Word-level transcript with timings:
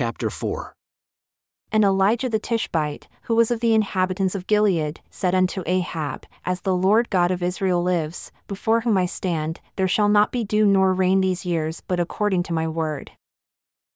Chapter 0.00 0.30
4 0.30 0.72
And 1.70 1.84
Elijah 1.84 2.30
the 2.30 2.38
Tishbite, 2.38 3.06
who 3.24 3.34
was 3.34 3.50
of 3.50 3.60
the 3.60 3.74
inhabitants 3.74 4.34
of 4.34 4.46
Gilead, 4.46 5.00
said 5.10 5.34
unto 5.34 5.62
Ahab, 5.66 6.24
As 6.42 6.62
the 6.62 6.74
Lord 6.74 7.10
God 7.10 7.30
of 7.30 7.42
Israel 7.42 7.82
lives, 7.82 8.32
before 8.48 8.80
whom 8.80 8.96
I 8.96 9.04
stand, 9.04 9.60
there 9.76 9.86
shall 9.86 10.08
not 10.08 10.32
be 10.32 10.42
dew 10.42 10.64
nor 10.64 10.94
rain 10.94 11.20
these 11.20 11.44
years 11.44 11.82
but 11.86 12.00
according 12.00 12.44
to 12.44 12.54
my 12.54 12.66
word. 12.66 13.10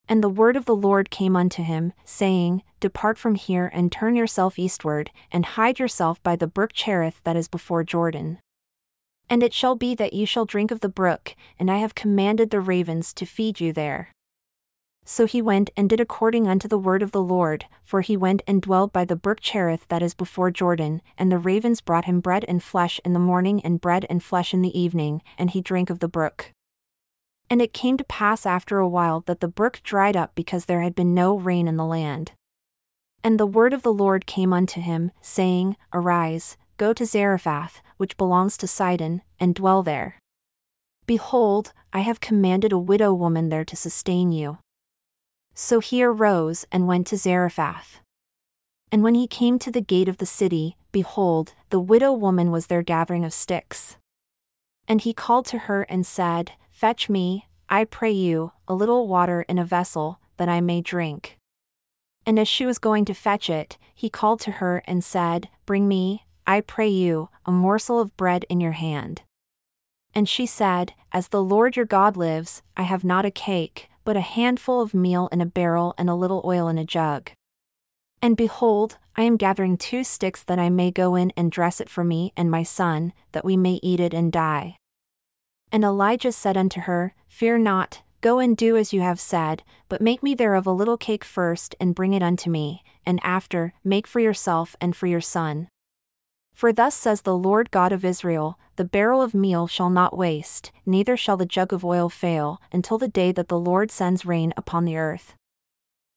And 0.06 0.22
the 0.22 0.28
word 0.28 0.56
of 0.56 0.66
the 0.66 0.76
Lord 0.76 1.08
came 1.08 1.36
unto 1.36 1.62
him, 1.62 1.94
saying, 2.04 2.62
Depart 2.80 3.16
from 3.16 3.34
here 3.34 3.70
and 3.72 3.90
turn 3.90 4.14
yourself 4.14 4.58
eastward, 4.58 5.10
and 5.32 5.46
hide 5.56 5.78
yourself 5.78 6.22
by 6.22 6.36
the 6.36 6.46
brook 6.46 6.74
Cherith 6.74 7.22
that 7.24 7.34
is 7.34 7.48
before 7.48 7.82
Jordan. 7.82 8.40
And 9.30 9.42
it 9.42 9.54
shall 9.54 9.74
be 9.74 9.94
that 9.94 10.12
you 10.12 10.26
shall 10.26 10.44
drink 10.44 10.70
of 10.70 10.80
the 10.80 10.90
brook, 10.90 11.34
and 11.58 11.70
I 11.70 11.78
have 11.78 11.94
commanded 11.94 12.50
the 12.50 12.60
ravens 12.60 13.14
to 13.14 13.24
feed 13.24 13.58
you 13.58 13.72
there. 13.72 14.10
So 15.06 15.26
he 15.26 15.42
went 15.42 15.68
and 15.76 15.88
did 15.88 16.00
according 16.00 16.48
unto 16.48 16.66
the 16.66 16.78
word 16.78 17.02
of 17.02 17.12
the 17.12 17.22
Lord, 17.22 17.66
for 17.84 18.00
he 18.00 18.16
went 18.16 18.42
and 18.46 18.62
dwelled 18.62 18.92
by 18.92 19.04
the 19.04 19.16
brook 19.16 19.38
Cherith 19.40 19.86
that 19.88 20.02
is 20.02 20.14
before 20.14 20.50
Jordan, 20.50 21.02
and 21.18 21.30
the 21.30 21.38
ravens 21.38 21.82
brought 21.82 22.06
him 22.06 22.20
bread 22.20 22.44
and 22.48 22.62
flesh 22.62 23.00
in 23.04 23.12
the 23.12 23.18
morning 23.18 23.60
and 23.62 23.80
bread 23.80 24.06
and 24.08 24.22
flesh 24.22 24.54
in 24.54 24.62
the 24.62 24.78
evening, 24.78 25.20
and 25.36 25.50
he 25.50 25.60
drank 25.60 25.90
of 25.90 25.98
the 25.98 26.08
brook. 26.08 26.52
And 27.50 27.60
it 27.60 27.74
came 27.74 27.98
to 27.98 28.04
pass 28.04 28.46
after 28.46 28.78
a 28.78 28.88
while 28.88 29.20
that 29.26 29.40
the 29.40 29.48
brook 29.48 29.80
dried 29.84 30.16
up 30.16 30.34
because 30.34 30.64
there 30.64 30.80
had 30.80 30.94
been 30.94 31.12
no 31.12 31.36
rain 31.36 31.68
in 31.68 31.76
the 31.76 31.84
land. 31.84 32.32
And 33.22 33.38
the 33.38 33.46
word 33.46 33.74
of 33.74 33.82
the 33.82 33.92
Lord 33.92 34.26
came 34.26 34.54
unto 34.54 34.80
him, 34.80 35.10
saying, 35.20 35.76
Arise, 35.92 36.56
go 36.78 36.94
to 36.94 37.04
Zarephath, 37.04 37.82
which 37.98 38.16
belongs 38.16 38.56
to 38.56 38.66
Sidon, 38.66 39.20
and 39.38 39.54
dwell 39.54 39.82
there. 39.82 40.18
Behold, 41.06 41.74
I 41.92 42.00
have 42.00 42.20
commanded 42.20 42.72
a 42.72 42.78
widow 42.78 43.12
woman 43.12 43.50
there 43.50 43.64
to 43.66 43.76
sustain 43.76 44.32
you. 44.32 44.58
So 45.54 45.80
he 45.80 46.02
arose 46.02 46.66
and 46.72 46.86
went 46.86 47.06
to 47.08 47.16
Zarephath. 47.16 48.00
And 48.90 49.02
when 49.02 49.14
he 49.14 49.26
came 49.26 49.58
to 49.60 49.70
the 49.70 49.80
gate 49.80 50.08
of 50.08 50.18
the 50.18 50.26
city, 50.26 50.76
behold, 50.92 51.54
the 51.70 51.80
widow 51.80 52.12
woman 52.12 52.50
was 52.50 52.66
there 52.66 52.82
gathering 52.82 53.24
of 53.24 53.32
sticks. 53.32 53.96
And 54.86 55.00
he 55.00 55.12
called 55.12 55.46
to 55.46 55.58
her 55.60 55.82
and 55.84 56.06
said, 56.06 56.52
Fetch 56.70 57.08
me, 57.08 57.48
I 57.68 57.84
pray 57.84 58.12
you, 58.12 58.52
a 58.68 58.74
little 58.74 59.08
water 59.08 59.42
in 59.48 59.58
a 59.58 59.64
vessel, 59.64 60.20
that 60.36 60.48
I 60.48 60.60
may 60.60 60.80
drink. 60.80 61.38
And 62.26 62.38
as 62.38 62.48
she 62.48 62.66
was 62.66 62.78
going 62.78 63.04
to 63.06 63.14
fetch 63.14 63.48
it, 63.48 63.78
he 63.94 64.10
called 64.10 64.40
to 64.40 64.52
her 64.52 64.82
and 64.86 65.02
said, 65.02 65.48
Bring 65.66 65.88
me, 65.88 66.24
I 66.46 66.60
pray 66.60 66.88
you, 66.88 67.30
a 67.46 67.52
morsel 67.52 68.00
of 68.00 68.16
bread 68.16 68.44
in 68.48 68.60
your 68.60 68.72
hand. 68.72 69.22
And 70.14 70.28
she 70.28 70.46
said, 70.46 70.94
As 71.12 71.28
the 71.28 71.42
Lord 71.42 71.76
your 71.76 71.86
God 71.86 72.16
lives, 72.16 72.62
I 72.76 72.82
have 72.82 73.04
not 73.04 73.24
a 73.24 73.30
cake, 73.30 73.88
but 74.04 74.16
a 74.16 74.20
handful 74.20 74.80
of 74.80 74.94
meal 74.94 75.28
in 75.32 75.40
a 75.40 75.46
barrel 75.46 75.94
and 75.98 76.08
a 76.08 76.14
little 76.14 76.42
oil 76.44 76.68
in 76.68 76.78
a 76.78 76.84
jug. 76.84 77.30
And 78.22 78.36
behold, 78.36 78.98
I 79.16 79.22
am 79.22 79.36
gathering 79.36 79.76
two 79.76 80.04
sticks 80.04 80.42
that 80.44 80.58
I 80.58 80.70
may 80.70 80.90
go 80.90 81.14
in 81.14 81.32
and 81.36 81.52
dress 81.52 81.80
it 81.80 81.88
for 81.88 82.04
me 82.04 82.32
and 82.36 82.50
my 82.50 82.62
son, 82.62 83.12
that 83.32 83.44
we 83.44 83.56
may 83.56 83.80
eat 83.82 84.00
it 84.00 84.14
and 84.14 84.32
die. 84.32 84.76
And 85.70 85.84
Elijah 85.84 86.32
said 86.32 86.56
unto 86.56 86.80
her, 86.80 87.14
Fear 87.28 87.58
not, 87.58 88.02
go 88.20 88.38
and 88.38 88.56
do 88.56 88.76
as 88.76 88.92
you 88.92 89.00
have 89.00 89.20
said, 89.20 89.62
but 89.88 90.00
make 90.00 90.22
me 90.22 90.34
thereof 90.34 90.66
a 90.66 90.72
little 90.72 90.96
cake 90.96 91.24
first 91.24 91.74
and 91.80 91.94
bring 91.94 92.14
it 92.14 92.22
unto 92.22 92.48
me, 92.48 92.82
and 93.04 93.20
after, 93.22 93.74
make 93.84 94.06
for 94.06 94.20
yourself 94.20 94.76
and 94.80 94.96
for 94.96 95.06
your 95.06 95.20
son. 95.20 95.68
For 96.54 96.72
thus 96.72 96.94
says 96.94 97.22
the 97.22 97.36
Lord 97.36 97.70
God 97.72 97.92
of 97.92 98.04
Israel 98.04 98.58
The 98.76 98.84
barrel 98.84 99.20
of 99.20 99.34
meal 99.34 99.66
shall 99.66 99.90
not 99.90 100.16
waste, 100.16 100.70
neither 100.86 101.16
shall 101.16 101.36
the 101.36 101.44
jug 101.44 101.72
of 101.72 101.84
oil 101.84 102.08
fail, 102.08 102.60
until 102.72 102.96
the 102.96 103.08
day 103.08 103.32
that 103.32 103.48
the 103.48 103.58
Lord 103.58 103.90
sends 103.90 104.24
rain 104.24 104.54
upon 104.56 104.84
the 104.84 104.96
earth. 104.96 105.34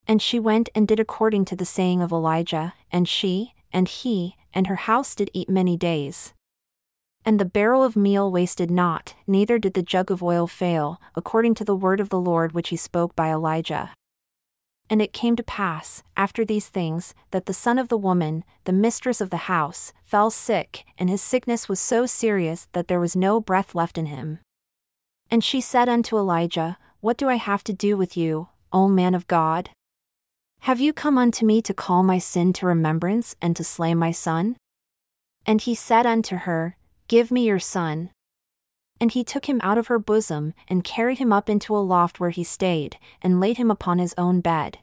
And 0.08 0.22
she 0.22 0.40
went 0.40 0.70
and 0.74 0.88
did 0.88 1.00
according 1.00 1.46
to 1.46 1.56
the 1.56 1.66
saying 1.66 2.02
of 2.02 2.12
Elijah, 2.12 2.76
and 2.92 3.10
she, 3.10 3.54
and 3.74 3.88
he, 3.88 4.36
and 4.54 4.68
her 4.68 4.76
house 4.76 5.16
did 5.16 5.30
eat 5.34 5.50
many 5.50 5.76
days. 5.76 6.34
And 7.26 7.40
the 7.40 7.46
barrel 7.46 7.84
of 7.84 7.98
meal 7.98 8.32
wasted 8.32 8.72
not, 8.72 9.16
neither 9.26 9.60
did 9.60 9.73
the 9.73 9.84
jug 9.84 10.10
of 10.10 10.23
oil 10.23 10.48
fail, 10.48 11.02
according 11.16 11.56
to 11.56 11.66
the 11.66 11.76
word 11.76 12.00
of 12.00 12.10
the 12.10 12.20
Lord 12.20 12.54
which 12.54 12.70
he 12.70 12.78
spoke 12.78 13.16
by 13.16 13.30
Elijah. 13.30 13.92
And 14.89 15.02
it 15.02 15.14
came 15.14 15.36
to 15.36 15.43
pass, 15.43 16.02
after 16.15 16.45
these 16.45 16.70
things, 16.70 17.14
that 17.31 17.45
the 17.45 17.53
son 17.53 17.77
of 17.77 17.89
the 17.89 17.98
woman, 17.98 18.43
the 18.64 18.71
mistress 18.71 19.20
of 19.20 19.30
the 19.30 19.48
house, 19.52 19.92
fell 20.03 20.30
sick, 20.30 20.86
and 20.98 21.09
his 21.09 21.21
sickness 21.21 21.67
was 21.67 21.80
so 21.80 22.05
serious 22.05 22.67
that 22.71 22.87
there 22.87 22.99
was 22.99 23.15
no 23.15 23.42
breath 23.42 23.75
left 23.75 23.98
in 23.98 24.05
him. 24.05 24.39
And 25.30 25.43
she 25.43 25.59
said 25.59 25.89
unto 25.89 26.17
Elijah, 26.17 26.77
What 27.02 27.17
do 27.17 27.27
I 27.27 27.36
have 27.36 27.64
to 27.65 27.73
do 27.73 27.98
with 27.98 28.15
you, 28.15 28.48
O 28.71 28.87
man 28.87 29.14
of 29.14 29.27
God? 29.27 29.70
Have 30.61 30.80
you 30.80 30.93
come 30.93 31.17
unto 31.17 31.45
me 31.45 31.61
to 31.61 31.73
call 31.73 32.04
my 32.04 32.17
sin 32.17 32.54
to 32.54 32.65
remembrance 32.65 33.36
and 33.42 33.55
to 33.55 33.64
slay 33.64 33.93
my 33.93 34.11
son? 34.11 34.58
And 35.45 35.61
he 35.61 35.75
said 35.75 36.05
unto 36.05 36.37
her, 36.37 36.77
Give 37.08 37.31
me 37.31 37.45
your 37.45 37.59
son. 37.59 38.09
And 39.00 39.12
he 39.12 39.24
took 39.24 39.46
him 39.48 39.60
out 39.64 39.78
of 39.78 39.88
her 39.88 40.00
bosom, 40.00 40.54
and 40.68 40.84
carried 40.84 41.20
him 41.20 41.32
up 41.32 41.50
into 41.50 41.76
a 41.76 41.80
loft 41.80 42.20
where 42.20 42.32
he 42.32 42.44
stayed, 42.44 42.98
and 43.22 43.40
laid 43.40 43.58
him 43.58 43.70
upon 43.70 44.00
his 44.00 44.16
own 44.18 44.42
bed. 44.42 44.80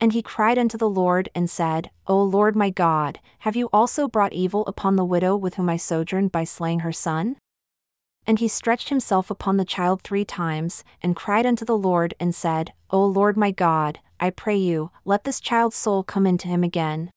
And 0.00 0.12
he 0.12 0.22
cried 0.22 0.58
unto 0.58 0.78
the 0.78 0.88
Lord, 0.88 1.28
and 1.34 1.50
said, 1.50 1.90
O 2.06 2.22
Lord 2.22 2.54
my 2.54 2.70
God, 2.70 3.18
have 3.40 3.56
you 3.56 3.68
also 3.72 4.08
brought 4.08 4.32
evil 4.32 4.64
upon 4.66 4.96
the 4.96 5.04
widow 5.04 5.36
with 5.36 5.54
whom 5.54 5.68
I 5.68 5.76
sojourned 5.76 6.32
by 6.32 6.44
slaying 6.44 6.80
her 6.80 6.92
son? 6.92 7.36
And 8.26 8.38
he 8.38 8.48
stretched 8.48 8.90
himself 8.90 9.30
upon 9.30 9.56
the 9.56 9.64
child 9.64 10.02
three 10.02 10.24
times, 10.24 10.84
and 11.02 11.16
cried 11.16 11.46
unto 11.46 11.64
the 11.64 11.76
Lord, 11.76 12.14
and 12.20 12.34
said, 12.34 12.72
O 12.90 13.04
Lord 13.04 13.36
my 13.36 13.50
God, 13.50 14.00
I 14.20 14.30
pray 14.30 14.56
you, 14.56 14.90
let 15.04 15.24
this 15.24 15.40
child's 15.40 15.76
soul 15.76 16.02
come 16.02 16.26
into 16.26 16.48
him 16.48 16.62
again. 16.62 17.10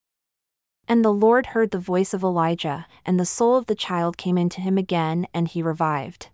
And 0.92 1.06
the 1.06 1.14
Lord 1.14 1.46
heard 1.46 1.72
the 1.72 1.80
voice 1.80 2.14
of 2.14 2.22
Elijah, 2.22 2.86
and 3.06 3.18
the 3.18 3.26
soul 3.26 3.56
of 3.56 3.68
the 3.68 3.76
child 3.76 4.18
came 4.18 4.38
into 4.38 4.60
him 4.60 4.78
again, 4.78 5.26
and 5.34 5.48
he 5.48 5.64
revived. 5.64 6.28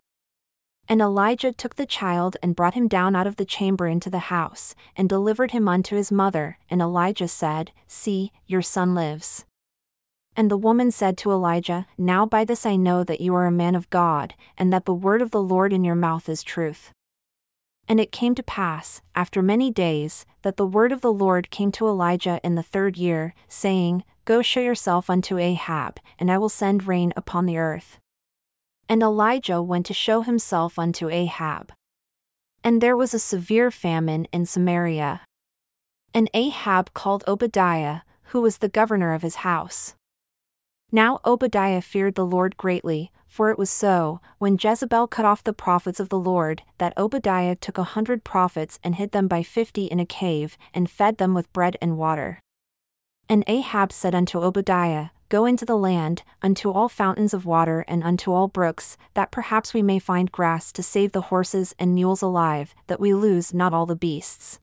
And 0.88 1.00
Elijah 1.00 1.52
took 1.52 1.76
the 1.76 1.86
child 1.86 2.36
and 2.42 2.56
brought 2.56 2.74
him 2.74 2.88
down 2.88 3.14
out 3.14 3.28
of 3.28 3.36
the 3.36 3.44
chamber 3.44 3.86
into 3.86 4.10
the 4.10 4.34
house, 4.34 4.74
and 4.96 5.08
delivered 5.08 5.52
him 5.52 5.68
unto 5.68 5.94
his 5.94 6.10
mother. 6.10 6.58
And 6.68 6.82
Elijah 6.82 7.28
said, 7.28 7.70
See, 7.86 8.32
your 8.48 8.60
son 8.60 8.96
lives. 8.96 9.44
And 10.34 10.50
the 10.50 10.56
woman 10.56 10.90
said 10.90 11.16
to 11.18 11.30
Elijah, 11.30 11.86
Now 11.96 12.26
by 12.26 12.44
this 12.44 12.66
I 12.66 12.74
know 12.74 13.04
that 13.04 13.20
you 13.20 13.36
are 13.36 13.46
a 13.46 13.52
man 13.52 13.76
of 13.76 13.88
God, 13.90 14.34
and 14.56 14.72
that 14.72 14.86
the 14.86 14.92
word 14.92 15.22
of 15.22 15.30
the 15.30 15.40
Lord 15.40 15.72
in 15.72 15.84
your 15.84 15.94
mouth 15.94 16.28
is 16.28 16.42
truth. 16.42 16.90
And 17.88 17.98
it 17.98 18.12
came 18.12 18.34
to 18.34 18.42
pass, 18.42 19.00
after 19.14 19.40
many 19.40 19.70
days, 19.70 20.26
that 20.42 20.58
the 20.58 20.66
word 20.66 20.92
of 20.92 21.00
the 21.00 21.12
Lord 21.12 21.50
came 21.50 21.72
to 21.72 21.88
Elijah 21.88 22.38
in 22.44 22.54
the 22.54 22.62
third 22.62 22.98
year, 22.98 23.34
saying, 23.48 24.04
Go 24.26 24.42
show 24.42 24.60
yourself 24.60 25.08
unto 25.08 25.38
Ahab, 25.38 25.98
and 26.18 26.30
I 26.30 26.36
will 26.36 26.50
send 26.50 26.86
rain 26.86 27.14
upon 27.16 27.46
the 27.46 27.56
earth. 27.56 27.98
And 28.88 29.02
Elijah 29.02 29.62
went 29.62 29.86
to 29.86 29.94
show 29.94 30.20
himself 30.20 30.78
unto 30.78 31.08
Ahab. 31.08 31.72
And 32.62 32.82
there 32.82 32.96
was 32.96 33.14
a 33.14 33.18
severe 33.18 33.70
famine 33.70 34.26
in 34.32 34.44
Samaria. 34.44 35.22
And 36.12 36.28
Ahab 36.34 36.92
called 36.92 37.24
Obadiah, 37.26 38.00
who 38.24 38.42
was 38.42 38.58
the 38.58 38.68
governor 38.68 39.14
of 39.14 39.22
his 39.22 39.36
house. 39.36 39.94
Now 40.92 41.20
Obadiah 41.24 41.80
feared 41.80 42.14
the 42.14 42.26
Lord 42.26 42.56
greatly, 42.56 43.10
for 43.28 43.50
it 43.50 43.58
was 43.58 43.70
so, 43.70 44.20
when 44.38 44.58
Jezebel 44.60 45.06
cut 45.06 45.24
off 45.24 45.44
the 45.44 45.52
prophets 45.52 46.00
of 46.00 46.08
the 46.08 46.18
Lord, 46.18 46.62
that 46.78 46.96
Obadiah 46.96 47.54
took 47.54 47.78
a 47.78 47.84
hundred 47.84 48.24
prophets 48.24 48.80
and 48.82 48.96
hid 48.96 49.12
them 49.12 49.28
by 49.28 49.42
fifty 49.42 49.84
in 49.84 50.00
a 50.00 50.06
cave, 50.06 50.56
and 50.74 50.90
fed 50.90 51.18
them 51.18 51.34
with 51.34 51.52
bread 51.52 51.76
and 51.80 51.96
water. 51.96 52.40
And 53.28 53.44
Ahab 53.46 53.92
said 53.92 54.14
unto 54.14 54.40
Obadiah, 54.40 55.10
Go 55.28 55.44
into 55.44 55.66
the 55.66 55.76
land, 55.76 56.22
unto 56.40 56.70
all 56.70 56.88
fountains 56.88 57.34
of 57.34 57.44
water 57.44 57.84
and 57.86 58.02
unto 58.02 58.32
all 58.32 58.48
brooks, 58.48 58.96
that 59.12 59.30
perhaps 59.30 59.74
we 59.74 59.82
may 59.82 59.98
find 59.98 60.32
grass 60.32 60.72
to 60.72 60.82
save 60.82 61.12
the 61.12 61.28
horses 61.28 61.74
and 61.78 61.94
mules 61.94 62.22
alive, 62.22 62.74
that 62.86 62.98
we 62.98 63.12
lose 63.12 63.52
not 63.52 63.74
all 63.74 63.84
the 63.84 63.94
beasts. 63.94 64.58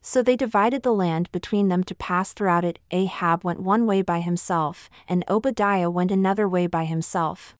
So 0.00 0.22
they 0.22 0.36
divided 0.36 0.84
the 0.84 0.94
land 0.94 1.30
between 1.32 1.68
them 1.68 1.82
to 1.84 1.94
pass 1.96 2.32
throughout 2.32 2.64
it. 2.64 2.78
Ahab 2.92 3.42
went 3.42 3.60
one 3.60 3.86
way 3.86 4.02
by 4.02 4.20
himself, 4.20 4.88
and 5.08 5.24
Obadiah 5.28 5.90
went 5.90 6.12
another 6.12 6.48
way 6.48 6.68
by 6.68 6.84
himself. 6.84 7.56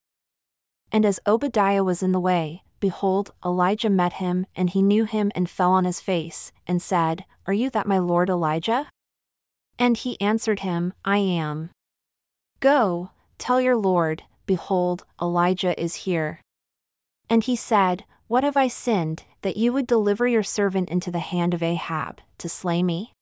And 0.93 1.05
as 1.05 1.19
Obadiah 1.25 1.83
was 1.83 2.03
in 2.03 2.11
the 2.11 2.19
way, 2.19 2.61
behold, 2.79 3.31
Elijah 3.43 3.89
met 3.89 4.13
him, 4.13 4.45
and 4.55 4.69
he 4.69 4.83
knew 4.83 5.05
him 5.05 5.31
and 5.33 5.49
fell 5.49 5.71
on 5.71 5.85
his 5.85 5.99
face, 5.99 6.51
and 6.67 6.79
said, 6.79 7.25
Are 7.47 7.53
you 7.53 7.71
that 7.71 7.87
my 7.87 7.97
lord 7.97 8.29
Elijah? 8.29 8.87
And 9.79 9.97
he 9.97 10.21
answered 10.21 10.59
him, 10.59 10.93
I 11.03 11.17
am. 11.17 11.71
Go, 12.59 13.09
tell 13.39 13.59
your 13.59 13.75
Lord, 13.75 14.23
behold, 14.45 15.03
Elijah 15.19 15.77
is 15.81 16.05
here. 16.05 16.41
And 17.27 17.43
he 17.43 17.55
said, 17.55 18.05
What 18.27 18.43
have 18.43 18.55
I 18.55 18.67
sinned, 18.67 19.23
that 19.41 19.57
you 19.57 19.73
would 19.73 19.87
deliver 19.87 20.27
your 20.27 20.43
servant 20.43 20.89
into 20.89 21.09
the 21.09 21.19
hand 21.19 21.55
of 21.55 21.63
Ahab, 21.63 22.21
to 22.37 22.47
slay 22.47 22.83
me? 22.83 23.13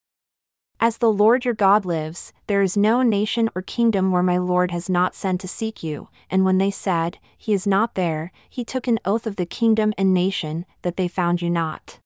As 0.82 0.98
the 0.98 1.12
Lord 1.12 1.44
your 1.44 1.54
God 1.54 1.84
lives, 1.84 2.32
there 2.48 2.60
is 2.60 2.76
no 2.76 3.02
nation 3.02 3.48
or 3.54 3.62
kingdom 3.62 4.10
where 4.10 4.20
my 4.20 4.36
Lord 4.36 4.72
has 4.72 4.90
not 4.90 5.14
sent 5.14 5.40
to 5.42 5.46
seek 5.46 5.84
you. 5.84 6.08
And 6.28 6.44
when 6.44 6.58
they 6.58 6.72
said, 6.72 7.18
He 7.38 7.52
is 7.52 7.68
not 7.68 7.94
there, 7.94 8.32
he 8.50 8.64
took 8.64 8.88
an 8.88 8.98
oath 9.04 9.24
of 9.24 9.36
the 9.36 9.46
kingdom 9.46 9.94
and 9.96 10.12
nation, 10.12 10.66
that 10.82 10.96
they 10.96 11.06
found 11.06 11.40
you 11.40 11.48
not. 11.50 12.00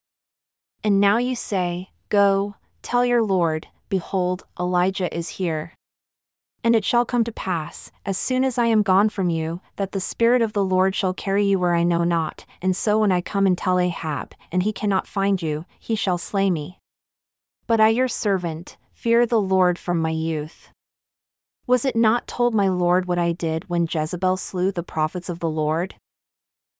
And 0.84 1.00
now 1.00 1.16
you 1.16 1.34
say, 1.34 1.88
Go, 2.10 2.56
tell 2.82 3.02
your 3.02 3.22
Lord, 3.22 3.68
Behold, 3.88 4.44
Elijah 4.60 5.08
is 5.16 5.40
here. 5.40 5.72
And 6.62 6.76
it 6.76 6.84
shall 6.84 7.06
come 7.06 7.24
to 7.24 7.32
pass, 7.32 7.90
as 8.04 8.18
soon 8.18 8.44
as 8.44 8.58
I 8.58 8.66
am 8.66 8.82
gone 8.82 9.08
from 9.08 9.30
you, 9.30 9.62
that 9.76 9.92
the 9.92 10.00
Spirit 10.00 10.42
of 10.42 10.52
the 10.52 10.64
Lord 10.64 10.94
shall 10.94 11.14
carry 11.14 11.46
you 11.46 11.58
where 11.58 11.74
I 11.74 11.82
know 11.82 12.04
not, 12.04 12.44
and 12.60 12.76
so 12.76 12.98
when 12.98 13.10
I 13.10 13.22
come 13.22 13.46
and 13.46 13.56
tell 13.56 13.78
Ahab, 13.78 14.34
and 14.52 14.64
he 14.64 14.72
cannot 14.74 15.06
find 15.06 15.40
you, 15.40 15.64
he 15.78 15.94
shall 15.94 16.18
slay 16.18 16.50
me. 16.50 16.78
But 17.66 17.80
I, 17.80 17.88
your 17.88 18.08
servant, 18.08 18.76
fear 18.92 19.26
the 19.26 19.40
Lord 19.40 19.78
from 19.78 20.00
my 20.00 20.10
youth. 20.10 20.70
Was 21.66 21.84
it 21.84 21.96
not 21.96 22.28
told 22.28 22.54
my 22.54 22.68
Lord 22.68 23.06
what 23.06 23.18
I 23.18 23.32
did 23.32 23.68
when 23.68 23.88
Jezebel 23.90 24.36
slew 24.36 24.70
the 24.70 24.84
prophets 24.84 25.28
of 25.28 25.40
the 25.40 25.50
Lord? 25.50 25.96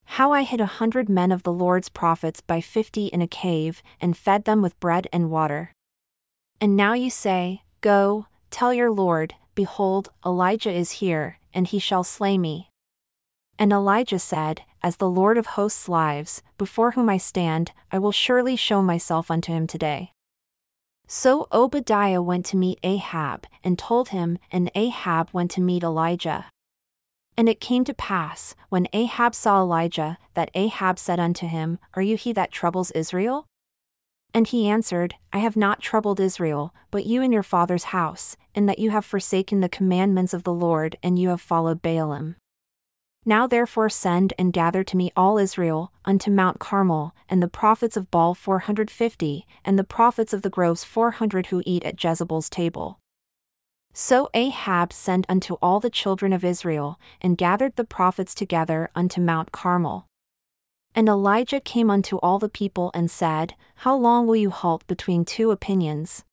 How 0.05 0.33
I 0.33 0.45
hid 0.45 0.61
a 0.61 0.67
hundred 0.67 1.09
men 1.09 1.33
of 1.33 1.43
the 1.43 1.53
Lord's 1.53 1.89
prophets 1.89 2.41
by 2.41 2.61
fifty 2.61 3.07
in 3.07 3.21
a 3.21 3.27
cave, 3.27 3.83
and 4.01 4.17
fed 4.17 4.45
them 4.45 4.63
with 4.63 4.79
bread 4.79 5.09
and 5.13 5.29
water. 5.29 5.73
And 6.61 6.77
now 6.77 6.93
you 6.93 7.11
say, 7.11 7.63
Go, 7.81 8.27
tell 8.51 8.73
your 8.73 8.93
Lord, 8.93 9.35
Behold, 9.57 10.11
Elijah 10.25 10.71
is 10.71 11.03
here, 11.03 11.39
and 11.53 11.67
he 11.67 11.81
shall 11.81 12.05
slay 12.05 12.39
me. 12.39 12.71
And 13.59 13.73
Elijah 13.73 14.21
said, 14.21 14.63
As 14.85 14.99
the 14.99 15.11
Lord 15.11 15.37
of 15.37 15.47
hosts 15.47 15.89
lives, 15.89 16.43
before 16.59 16.93
whom 16.93 17.09
I 17.09 17.17
stand, 17.17 17.73
I 17.91 17.99
will 17.99 18.13
surely 18.13 18.55
show 18.55 18.83
myself 18.83 19.33
unto 19.33 19.53
him 19.53 19.67
today. 19.67 20.13
So 21.07 21.47
Obadiah 21.53 22.21
went 22.21 22.45
to 22.47 22.57
meet 22.57 22.81
Ahab, 22.83 23.47
and 23.63 23.79
told 23.79 24.09
him, 24.09 24.39
and 24.51 24.71
Ahab 24.75 25.31
went 25.33 25.51
to 25.53 25.61
meet 25.61 25.85
Elijah. 25.85 26.47
And 27.37 27.49
it 27.49 27.61
came 27.61 27.85
to 27.85 27.95
pass, 27.95 28.55
when 28.71 28.89
Ahab 28.93 29.35
saw 29.35 29.61
Elijah, 29.61 30.19
that 30.35 30.51
Ahab 30.55 30.99
said 30.99 31.21
unto 31.21 31.47
him, 31.47 31.79
Are 31.95 32.03
you 32.03 32.17
he 32.17 32.33
that 32.33 32.51
troubles 32.51 32.91
Israel? 32.93 33.47
And 34.35 34.47
he 34.49 34.69
answered, 34.69 35.15
I 35.33 35.39
have 35.39 35.57
not 35.57 35.81
troubled 35.81 36.19
Israel, 36.19 36.75
but 36.91 37.07
you 37.07 37.23
and 37.23 37.33
your 37.33 37.43
father's 37.43 37.85
house, 37.85 38.37
in 38.55 38.67
that 38.67 38.79
you 38.79 38.91
have 38.91 39.05
forsaken 39.05 39.61
the 39.61 39.69
commandments 39.69 40.35
of 40.35 40.43
the 40.43 40.53
Lord 40.53 40.99
and 41.03 41.19
you 41.19 41.29
have 41.29 41.41
followed 41.41 41.83
Baalim. 41.83 42.37
Now 43.29 43.49
therefore 43.49 43.89
send 43.89 44.33
and 44.39 44.53
gather 44.53 44.85
to 44.85 44.97
me 44.97 45.11
all 45.17 45.37
Israel, 45.37 45.93
unto 46.05 46.31
Mount 46.31 46.61
Carmel, 46.61 47.13
and 47.29 47.43
the 47.43 47.49
prophets 47.49 47.97
of 47.97 48.09
Baal 48.09 48.35
four 48.35 48.61
hundred 48.61 48.89
fifty, 48.89 49.47
and 49.65 49.77
the 49.77 49.83
prophets 49.83 50.33
of 50.33 50.43
the 50.43 50.49
groves 50.49 50.85
four 50.85 51.11
hundred 51.11 51.47
who 51.47 51.61
eat 51.67 51.83
at 51.85 52.03
Jezebel's 52.03 52.49
table. 52.49 53.01
So 53.93 54.31
Ahab 54.33 54.93
sent 54.93 55.27
unto 55.29 55.55
all 55.55 55.81
the 55.81 55.91
children 55.91 56.33
of 56.33 56.45
Israel, 56.45 57.01
and 57.21 57.37
gathered 57.37 57.75
the 57.75 57.85
prophets 57.85 58.33
together 58.33 58.91
unto 58.95 59.21
Mount 59.21 59.51
Carmel. 59.51 60.07
And 60.95 61.09
Elijah 61.09 61.61
came 61.61 61.91
unto 61.91 62.19
all 62.19 62.39
the 62.39 62.49
people 62.49 62.93
and 62.95 63.11
said, 63.11 63.55
How 63.77 63.97
long 63.97 64.29
will 64.29 64.37
you 64.37 64.51
halt 64.51 64.87
between 64.87 65.25
two 65.25 65.51
opinions? 65.51 66.25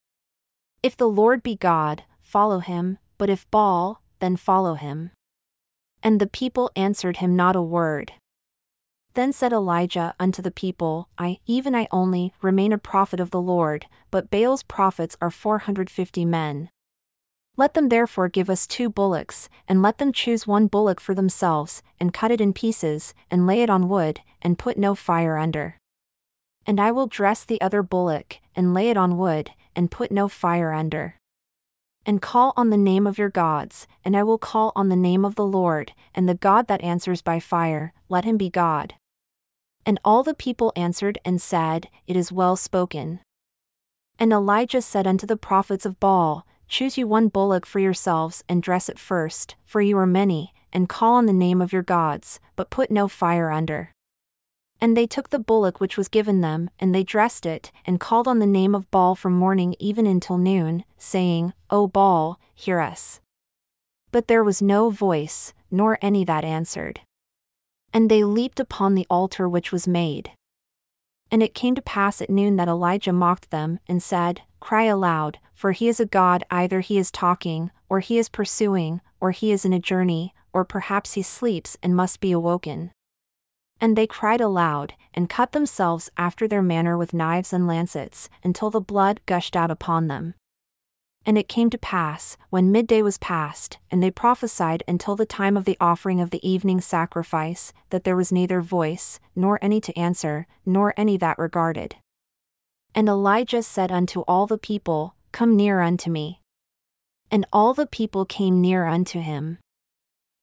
If 0.83 0.95
the 0.95 1.09
Lord 1.09 1.41
be 1.41 1.55
God, 1.55 2.03
follow 2.21 2.59
him, 2.59 2.99
but 3.17 3.31
if 3.31 3.49
Baal, 3.49 3.99
then 4.19 4.37
follow 4.37 4.75
him. 4.75 5.09
And 6.05 6.19
the 6.19 6.27
people 6.27 6.69
answered 6.75 7.17
him 7.17 7.35
not 7.35 7.55
a 7.55 7.61
word. 7.61 8.11
Then 9.13 9.31
said 9.31 9.53
Elijah 9.53 10.13
unto 10.19 10.41
the 10.41 10.51
people, 10.51 11.07
I, 11.17 11.37
even 11.45 11.73
I 11.73 11.87
only, 11.91 12.33
remain 12.41 12.73
a 12.73 12.77
prophet 12.77 13.19
of 13.21 13.31
the 13.31 13.41
Lord, 13.41 13.85
but 14.11 14.29
Baal's 14.29 14.63
prophets 14.63 15.15
are 15.21 15.31
four 15.31 15.59
hundred 15.59 15.89
fifty 15.89 16.25
men. 16.25 16.69
Let 17.55 17.73
them 17.73 17.89
therefore 17.89 18.27
give 18.27 18.49
us 18.49 18.67
two 18.67 18.89
bullocks, 18.89 19.47
and 19.67 19.81
let 19.81 19.99
them 19.99 20.11
choose 20.11 20.45
one 20.45 20.67
bullock 20.67 20.99
for 20.99 21.13
themselves, 21.13 21.83
and 21.99 22.13
cut 22.13 22.31
it 22.31 22.41
in 22.41 22.51
pieces, 22.51 23.13
and 23.31 23.47
lay 23.47 23.61
it 23.61 23.69
on 23.69 23.87
wood, 23.87 24.19
and 24.41 24.59
put 24.59 24.77
no 24.77 24.95
fire 24.95 25.37
under. 25.37 25.77
And 26.65 26.81
I 26.81 26.91
will 26.91 27.07
dress 27.07 27.45
the 27.45 27.61
other 27.61 27.83
bullock, 27.83 28.39
and 28.55 28.73
lay 28.73 28.89
it 28.89 28.97
on 28.97 29.17
wood, 29.17 29.51
and 29.75 29.91
put 29.91 30.11
no 30.11 30.27
fire 30.27 30.73
under. 30.73 31.15
And 32.05 32.21
call 32.21 32.53
on 32.57 32.69
the 32.69 32.77
name 32.77 33.07
of 33.07 33.17
your 33.17 33.29
gods, 33.29 33.87
and 34.03 34.15
I 34.15 34.23
will 34.23 34.37
call 34.37 34.73
on 34.75 34.89
the 34.89 34.95
name 34.95 35.23
of 35.23 35.35
the 35.35 35.45
Lord, 35.45 35.93
and 36.13 36.27
the 36.27 36.35
God 36.35 36.67
that 36.67 36.81
answers 36.81 37.21
by 37.21 37.39
fire, 37.39 37.93
let 38.09 38.25
him 38.25 38.37
be 38.37 38.49
God. 38.49 38.95
And 39.85 39.99
all 40.03 40.23
the 40.23 40.33
people 40.33 40.73
answered 40.75 41.17
and 41.23 41.41
said, 41.41 41.89
It 42.07 42.15
is 42.15 42.31
well 42.31 42.55
spoken. 42.55 43.21
And 44.19 44.31
Elijah 44.31 44.81
said 44.81 45.07
unto 45.07 45.25
the 45.25 45.37
prophets 45.37 45.85
of 45.85 45.99
Baal, 45.99 46.45
Choose 46.67 46.97
you 46.97 47.07
one 47.07 47.27
bullock 47.27 47.65
for 47.65 47.79
yourselves 47.79 48.43
and 48.49 48.63
dress 48.63 48.89
it 48.89 48.99
first, 48.99 49.55
for 49.65 49.81
you 49.81 49.97
are 49.97 50.07
many, 50.07 50.53
and 50.71 50.89
call 50.89 51.15
on 51.15 51.25
the 51.25 51.33
name 51.33 51.61
of 51.61 51.73
your 51.73 51.83
gods, 51.83 52.39
but 52.55 52.69
put 52.69 52.89
no 52.89 53.07
fire 53.07 53.51
under. 53.51 53.91
And 54.83 54.97
they 54.97 55.07
took 55.07 55.29
the 55.29 55.39
bullock 55.39 55.79
which 55.79 55.95
was 55.95 56.09
given 56.09 56.41
them, 56.41 56.69
and 56.77 56.93
they 56.93 57.03
dressed 57.03 57.45
it, 57.45 57.71
and 57.85 58.01
called 58.01 58.27
on 58.27 58.39
the 58.39 58.45
name 58.45 58.75
of 58.75 58.91
Baal 58.91 59.15
from 59.15 59.31
morning 59.31 59.77
even 59.79 60.05
until 60.05 60.37
noon, 60.37 60.83
saying, 60.97 61.53
O 61.69 61.87
Baal, 61.87 62.37
hear 62.53 62.81
us. 62.81 63.21
But 64.11 64.27
there 64.27 64.43
was 64.43 64.61
no 64.61 64.89
voice, 64.89 65.53
nor 65.71 65.97
any 66.01 66.25
that 66.25 66.43
answered. 66.43 66.99
And 67.93 68.11
they 68.11 68.25
leaped 68.25 68.59
upon 68.59 68.93
the 68.93 69.07
altar 69.09 69.47
which 69.47 69.71
was 69.71 69.87
made. 69.87 70.31
And 71.31 71.41
it 71.41 71.55
came 71.55 71.75
to 71.75 71.81
pass 71.81 72.21
at 72.21 72.29
noon 72.29 72.57
that 72.57 72.67
Elijah 72.67 73.13
mocked 73.13 73.51
them, 73.51 73.79
and 73.87 74.03
said, 74.03 74.41
Cry 74.59 74.83
aloud, 74.83 75.39
for 75.53 75.71
he 75.71 75.87
is 75.87 76.01
a 76.01 76.05
god 76.05 76.43
either 76.51 76.81
he 76.81 76.97
is 76.97 77.09
talking, 77.09 77.71
or 77.87 78.01
he 78.01 78.17
is 78.17 78.27
pursuing, 78.27 78.99
or 79.21 79.31
he 79.31 79.53
is 79.53 79.63
in 79.63 79.71
a 79.71 79.79
journey, 79.79 80.33
or 80.51 80.65
perhaps 80.65 81.13
he 81.13 81.21
sleeps 81.21 81.77
and 81.81 81.95
must 81.95 82.19
be 82.19 82.33
awoken. 82.33 82.91
And 83.83 83.97
they 83.97 84.07
cried 84.07 84.39
aloud, 84.39 84.93
and 85.13 85.29
cut 85.29 85.51
themselves 85.51 86.09
after 86.15 86.47
their 86.47 86.61
manner 86.61 86.97
with 86.97 87.13
knives 87.13 87.51
and 87.51 87.67
lancets, 87.67 88.29
until 88.41 88.69
the 88.69 88.79
blood 88.79 89.19
gushed 89.25 89.57
out 89.57 89.69
upon 89.69 90.07
them. 90.07 90.35
And 91.25 91.37
it 91.37 91.49
came 91.49 91.69
to 91.69 91.77
pass, 91.77 92.37
when 92.49 92.71
midday 92.71 93.01
was 93.01 93.17
past, 93.17 93.79
and 93.91 94.01
they 94.01 94.09
prophesied 94.09 94.83
until 94.87 95.17
the 95.17 95.25
time 95.25 95.57
of 95.57 95.65
the 95.65 95.75
offering 95.81 96.21
of 96.21 96.29
the 96.29 96.49
evening 96.49 96.79
sacrifice, 96.79 97.73
that 97.89 98.05
there 98.05 98.15
was 98.15 98.31
neither 98.31 98.61
voice, 98.61 99.19
nor 99.35 99.59
any 99.61 99.81
to 99.81 99.99
answer, 99.99 100.47
nor 100.65 100.93
any 100.95 101.17
that 101.17 101.37
regarded. 101.37 101.97
And 102.95 103.09
Elijah 103.09 103.63
said 103.63 103.91
unto 103.91 104.21
all 104.21 104.47
the 104.47 104.57
people, 104.57 105.15
Come 105.33 105.57
near 105.57 105.81
unto 105.81 106.09
me. 106.09 106.39
And 107.29 107.45
all 107.51 107.73
the 107.73 107.85
people 107.85 108.23
came 108.23 108.61
near 108.61 108.85
unto 108.85 109.19
him. 109.19 109.57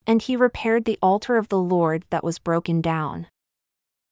And 0.06 0.22
he 0.22 0.36
repaired 0.36 0.84
the 0.84 0.98
altar 1.02 1.36
of 1.36 1.48
the 1.48 1.58
Lord 1.58 2.04
that 2.10 2.24
was 2.24 2.38
broken 2.38 2.80
down. 2.80 3.26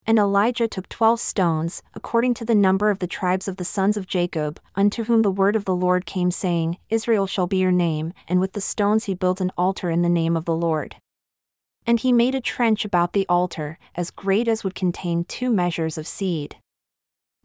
And 0.06 0.18
Elijah 0.18 0.66
took 0.66 0.88
twelve 0.88 1.20
stones, 1.20 1.82
according 1.94 2.32
to 2.34 2.44
the 2.44 2.54
number 2.54 2.88
of 2.88 2.98
the 2.98 3.06
tribes 3.06 3.46
of 3.46 3.56
the 3.56 3.64
sons 3.64 3.96
of 3.96 4.06
Jacob, 4.06 4.58
unto 4.74 5.04
whom 5.04 5.20
the 5.20 5.30
word 5.30 5.54
of 5.54 5.66
the 5.66 5.76
Lord 5.76 6.06
came, 6.06 6.30
saying, 6.30 6.78
Israel 6.88 7.26
shall 7.26 7.46
be 7.46 7.58
your 7.58 7.72
name, 7.72 8.14
and 8.26 8.40
with 8.40 8.52
the 8.52 8.60
stones 8.60 9.04
he 9.04 9.14
built 9.14 9.40
an 9.40 9.52
altar 9.58 9.90
in 9.90 10.00
the 10.00 10.08
name 10.08 10.34
of 10.34 10.46
the 10.46 10.56
Lord. 10.56 10.96
And 11.86 12.00
he 12.00 12.12
made 12.12 12.34
a 12.34 12.40
trench 12.40 12.84
about 12.84 13.12
the 13.12 13.26
altar, 13.28 13.78
as 13.94 14.10
great 14.10 14.48
as 14.48 14.64
would 14.64 14.74
contain 14.74 15.24
two 15.24 15.50
measures 15.50 15.98
of 15.98 16.06
seed. 16.06 16.56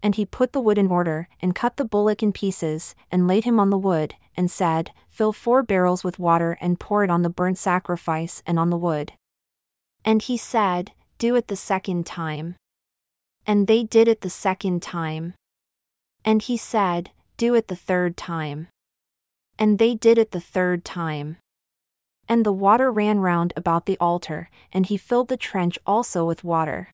And 0.03 0.13
he 0.13 0.25
put 0.25 0.53
the 0.53 0.61
wood 0.61 0.77
in 0.77 0.91
order, 0.91 1.27
and 1.41 1.55
cut 1.55 1.77
the 1.77 1.85
bullock 1.85 2.21
in 2.21 2.31
pieces, 2.31 2.93
and 3.11 3.27
laid 3.27 3.45
him 3.45 3.59
on 3.59 3.71
the 3.71 3.77
wood, 3.79 4.13
and 4.37 4.51
said, 4.51 4.91
Fill 5.09 5.33
four 5.33 5.63
barrels 5.63 6.03
with 6.03 6.19
water 6.19 6.57
and 6.61 6.79
pour 6.79 7.03
it 7.03 7.09
on 7.09 7.23
the 7.23 7.29
burnt 7.29 7.57
sacrifice 7.57 8.43
and 8.45 8.59
on 8.59 8.69
the 8.69 8.77
wood. 8.77 9.13
And 10.05 10.21
he 10.21 10.37
said, 10.37 10.91
do 11.23 11.37
it 11.37 11.47
the 11.47 11.55
second 11.55 12.05
time. 12.05 12.57
And 13.47 13.67
they 13.67 13.83
did 13.83 14.09
it 14.09 14.19
the 14.19 14.29
second 14.29 14.81
time. 14.81 15.35
And 16.25 16.41
he 16.41 16.57
said, 16.57 17.11
Do 17.37 17.55
it 17.55 17.69
the 17.69 17.77
third 17.77 18.17
time. 18.17 18.67
And 19.57 19.79
they 19.79 19.95
did 19.95 20.17
it 20.17 20.31
the 20.31 20.41
third 20.41 20.83
time. 20.83 21.37
And 22.27 22.45
the 22.45 22.51
water 22.51 22.91
ran 22.91 23.19
round 23.19 23.53
about 23.55 23.85
the 23.85 23.97
altar, 23.99 24.49
and 24.73 24.85
he 24.85 24.97
filled 24.97 25.29
the 25.29 25.37
trench 25.37 25.79
also 25.87 26.25
with 26.25 26.43
water. 26.43 26.91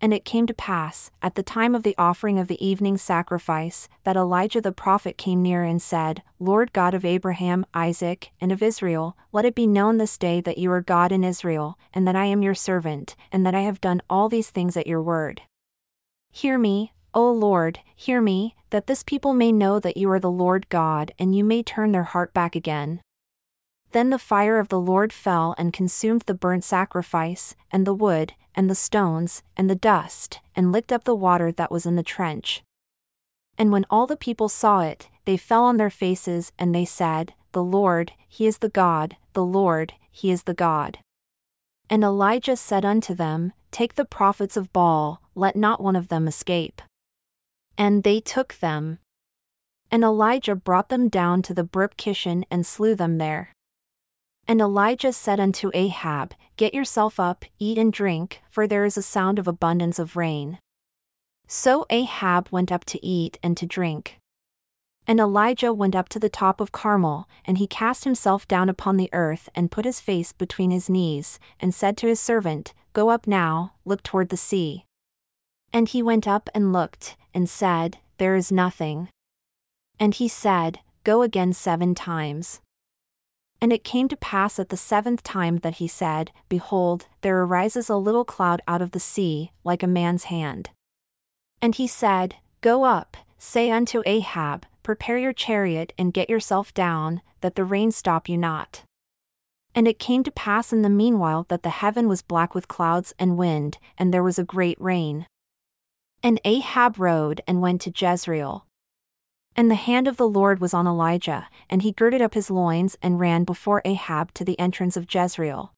And 0.00 0.14
it 0.14 0.24
came 0.24 0.46
to 0.46 0.54
pass, 0.54 1.10
at 1.20 1.34
the 1.34 1.42
time 1.42 1.74
of 1.74 1.82
the 1.82 1.96
offering 1.98 2.38
of 2.38 2.46
the 2.46 2.64
evening 2.64 2.96
sacrifice, 2.96 3.88
that 4.04 4.16
Elijah 4.16 4.60
the 4.60 4.70
prophet 4.70 5.18
came 5.18 5.42
near 5.42 5.64
and 5.64 5.82
said, 5.82 6.22
Lord 6.38 6.72
God 6.72 6.94
of 6.94 7.04
Abraham, 7.04 7.66
Isaac, 7.74 8.30
and 8.40 8.52
of 8.52 8.62
Israel, 8.62 9.16
let 9.32 9.44
it 9.44 9.56
be 9.56 9.66
known 9.66 9.98
this 9.98 10.16
day 10.16 10.40
that 10.40 10.58
you 10.58 10.70
are 10.70 10.80
God 10.80 11.10
in 11.10 11.24
Israel, 11.24 11.76
and 11.92 12.06
that 12.06 12.14
I 12.14 12.26
am 12.26 12.42
your 12.42 12.54
servant, 12.54 13.16
and 13.32 13.44
that 13.44 13.56
I 13.56 13.62
have 13.62 13.80
done 13.80 14.00
all 14.08 14.28
these 14.28 14.50
things 14.50 14.76
at 14.76 14.86
your 14.86 15.02
word. 15.02 15.42
Hear 16.30 16.58
me, 16.58 16.92
O 17.12 17.32
Lord, 17.32 17.80
hear 17.96 18.20
me, 18.20 18.54
that 18.70 18.86
this 18.86 19.02
people 19.02 19.34
may 19.34 19.50
know 19.50 19.80
that 19.80 19.96
you 19.96 20.08
are 20.12 20.20
the 20.20 20.30
Lord 20.30 20.68
God, 20.68 21.12
and 21.18 21.34
you 21.34 21.42
may 21.42 21.64
turn 21.64 21.90
their 21.90 22.04
heart 22.04 22.32
back 22.32 22.54
again. 22.54 23.00
Then 23.92 24.10
the 24.10 24.18
fire 24.18 24.58
of 24.58 24.68
the 24.68 24.78
Lord 24.78 25.12
fell 25.12 25.54
and 25.56 25.72
consumed 25.72 26.22
the 26.26 26.34
burnt 26.34 26.62
sacrifice, 26.62 27.56
and 27.72 27.86
the 27.86 27.94
wood, 27.94 28.34
and 28.58 28.68
the 28.68 28.74
stones, 28.74 29.44
and 29.56 29.70
the 29.70 29.76
dust, 29.76 30.40
and 30.56 30.72
licked 30.72 30.92
up 30.92 31.04
the 31.04 31.14
water 31.14 31.52
that 31.52 31.70
was 31.70 31.86
in 31.86 31.94
the 31.94 32.02
trench. 32.02 32.64
And 33.56 33.70
when 33.70 33.86
all 33.88 34.04
the 34.08 34.16
people 34.16 34.48
saw 34.48 34.80
it, 34.80 35.08
they 35.26 35.36
fell 35.36 35.62
on 35.62 35.76
their 35.76 35.90
faces, 35.90 36.50
and 36.58 36.74
they 36.74 36.84
said, 36.84 37.34
The 37.52 37.62
Lord, 37.62 38.10
He 38.26 38.48
is 38.48 38.58
the 38.58 38.68
God, 38.68 39.16
the 39.32 39.44
Lord, 39.44 39.92
He 40.10 40.32
is 40.32 40.42
the 40.42 40.54
God. 40.54 40.98
And 41.88 42.02
Elijah 42.02 42.56
said 42.56 42.84
unto 42.84 43.14
them, 43.14 43.52
Take 43.70 43.94
the 43.94 44.04
prophets 44.04 44.56
of 44.56 44.72
Baal, 44.72 45.22
let 45.36 45.54
not 45.54 45.80
one 45.80 45.94
of 45.94 46.08
them 46.08 46.26
escape. 46.26 46.82
And 47.76 48.02
they 48.02 48.18
took 48.18 48.54
them. 48.54 48.98
And 49.88 50.02
Elijah 50.02 50.56
brought 50.56 50.88
them 50.88 51.08
down 51.08 51.42
to 51.42 51.54
the 51.54 51.62
brook 51.62 51.96
Kishon 51.96 52.42
and 52.50 52.66
slew 52.66 52.96
them 52.96 53.18
there. 53.18 53.52
And 54.48 54.62
Elijah 54.62 55.12
said 55.12 55.38
unto 55.38 55.70
Ahab, 55.74 56.32
Get 56.56 56.72
yourself 56.72 57.20
up, 57.20 57.44
eat 57.58 57.76
and 57.76 57.92
drink, 57.92 58.40
for 58.50 58.66
there 58.66 58.86
is 58.86 58.96
a 58.96 59.02
sound 59.02 59.38
of 59.38 59.46
abundance 59.46 59.98
of 59.98 60.16
rain. 60.16 60.58
So 61.46 61.84
Ahab 61.90 62.48
went 62.50 62.72
up 62.72 62.86
to 62.86 63.04
eat 63.04 63.38
and 63.42 63.58
to 63.58 63.66
drink. 63.66 64.18
And 65.06 65.20
Elijah 65.20 65.72
went 65.72 65.94
up 65.94 66.08
to 66.10 66.18
the 66.18 66.30
top 66.30 66.60
of 66.60 66.72
Carmel, 66.72 67.28
and 67.44 67.58
he 67.58 67.66
cast 67.66 68.04
himself 68.04 68.48
down 68.48 68.70
upon 68.70 68.96
the 68.96 69.10
earth 69.12 69.50
and 69.54 69.70
put 69.70 69.84
his 69.84 70.00
face 70.00 70.32
between 70.32 70.70
his 70.70 70.88
knees, 70.88 71.38
and 71.60 71.74
said 71.74 71.96
to 71.98 72.06
his 72.06 72.20
servant, 72.20 72.72
Go 72.94 73.10
up 73.10 73.26
now, 73.26 73.74
look 73.84 74.02
toward 74.02 74.30
the 74.30 74.36
sea. 74.36 74.84
And 75.72 75.88
he 75.88 76.02
went 76.02 76.26
up 76.26 76.48
and 76.54 76.72
looked, 76.72 77.16
and 77.34 77.48
said, 77.48 77.98
There 78.16 78.34
is 78.34 78.50
nothing. 78.50 79.08
And 80.00 80.14
he 80.14 80.26
said, 80.28 80.80
Go 81.04 81.22
again 81.22 81.52
seven 81.52 81.94
times. 81.94 82.60
And 83.60 83.72
it 83.72 83.84
came 83.84 84.08
to 84.08 84.16
pass 84.16 84.58
at 84.58 84.68
the 84.68 84.76
seventh 84.76 85.22
time 85.22 85.58
that 85.58 85.76
he 85.76 85.88
said, 85.88 86.30
Behold, 86.48 87.06
there 87.22 87.42
arises 87.42 87.88
a 87.88 87.96
little 87.96 88.24
cloud 88.24 88.62
out 88.68 88.82
of 88.82 88.92
the 88.92 89.00
sea, 89.00 89.52
like 89.64 89.82
a 89.82 89.88
man's 89.88 90.24
hand. 90.24 90.70
And 91.60 91.74
he 91.74 91.86
said, 91.86 92.36
Go 92.60 92.84
up, 92.84 93.16
say 93.36 93.70
unto 93.70 94.02
Ahab, 94.06 94.66
Prepare 94.82 95.18
your 95.18 95.32
chariot 95.32 95.92
and 95.98 96.14
get 96.14 96.30
yourself 96.30 96.72
down, 96.72 97.20
that 97.40 97.56
the 97.56 97.64
rain 97.64 97.90
stop 97.90 98.28
you 98.28 98.38
not. 98.38 98.84
And 99.74 99.86
it 99.86 99.98
came 99.98 100.22
to 100.24 100.30
pass 100.30 100.72
in 100.72 100.82
the 100.82 100.88
meanwhile 100.88 101.46
that 101.48 101.62
the 101.62 101.70
heaven 101.70 102.08
was 102.08 102.22
black 102.22 102.54
with 102.54 102.68
clouds 102.68 103.12
and 103.18 103.36
wind, 103.36 103.78
and 103.98 104.14
there 104.14 104.22
was 104.22 104.38
a 104.38 104.44
great 104.44 104.80
rain. 104.80 105.26
And 106.22 106.40
Ahab 106.44 106.98
rode 106.98 107.42
and 107.46 107.60
went 107.60 107.80
to 107.82 107.92
Jezreel. 107.94 108.66
And 109.58 109.68
the 109.68 109.74
hand 109.74 110.06
of 110.06 110.16
the 110.16 110.28
Lord 110.28 110.60
was 110.60 110.72
on 110.72 110.86
Elijah, 110.86 111.48
and 111.68 111.82
he 111.82 111.90
girded 111.90 112.22
up 112.22 112.34
his 112.34 112.48
loins 112.48 112.96
and 113.02 113.18
ran 113.18 113.42
before 113.42 113.82
Ahab 113.84 114.32
to 114.34 114.44
the 114.44 114.56
entrance 114.56 114.96
of 114.96 115.12
Jezreel. 115.12 115.72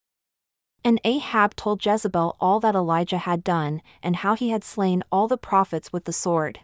And 0.84 1.00
Ahab 1.02 1.56
told 1.56 1.82
Jezebel 1.82 2.37
all 2.38 2.60
that 2.60 2.75
Elijah 2.75 3.16
had 3.16 3.42
done, 3.42 3.80
and 4.02 4.16
how 4.16 4.34
he 4.34 4.50
had 4.50 4.64
slain 4.64 5.02
all 5.10 5.28
the 5.28 5.38
prophets 5.38 5.94
with 5.94 6.04
the 6.04 6.12
sword. 6.12 6.60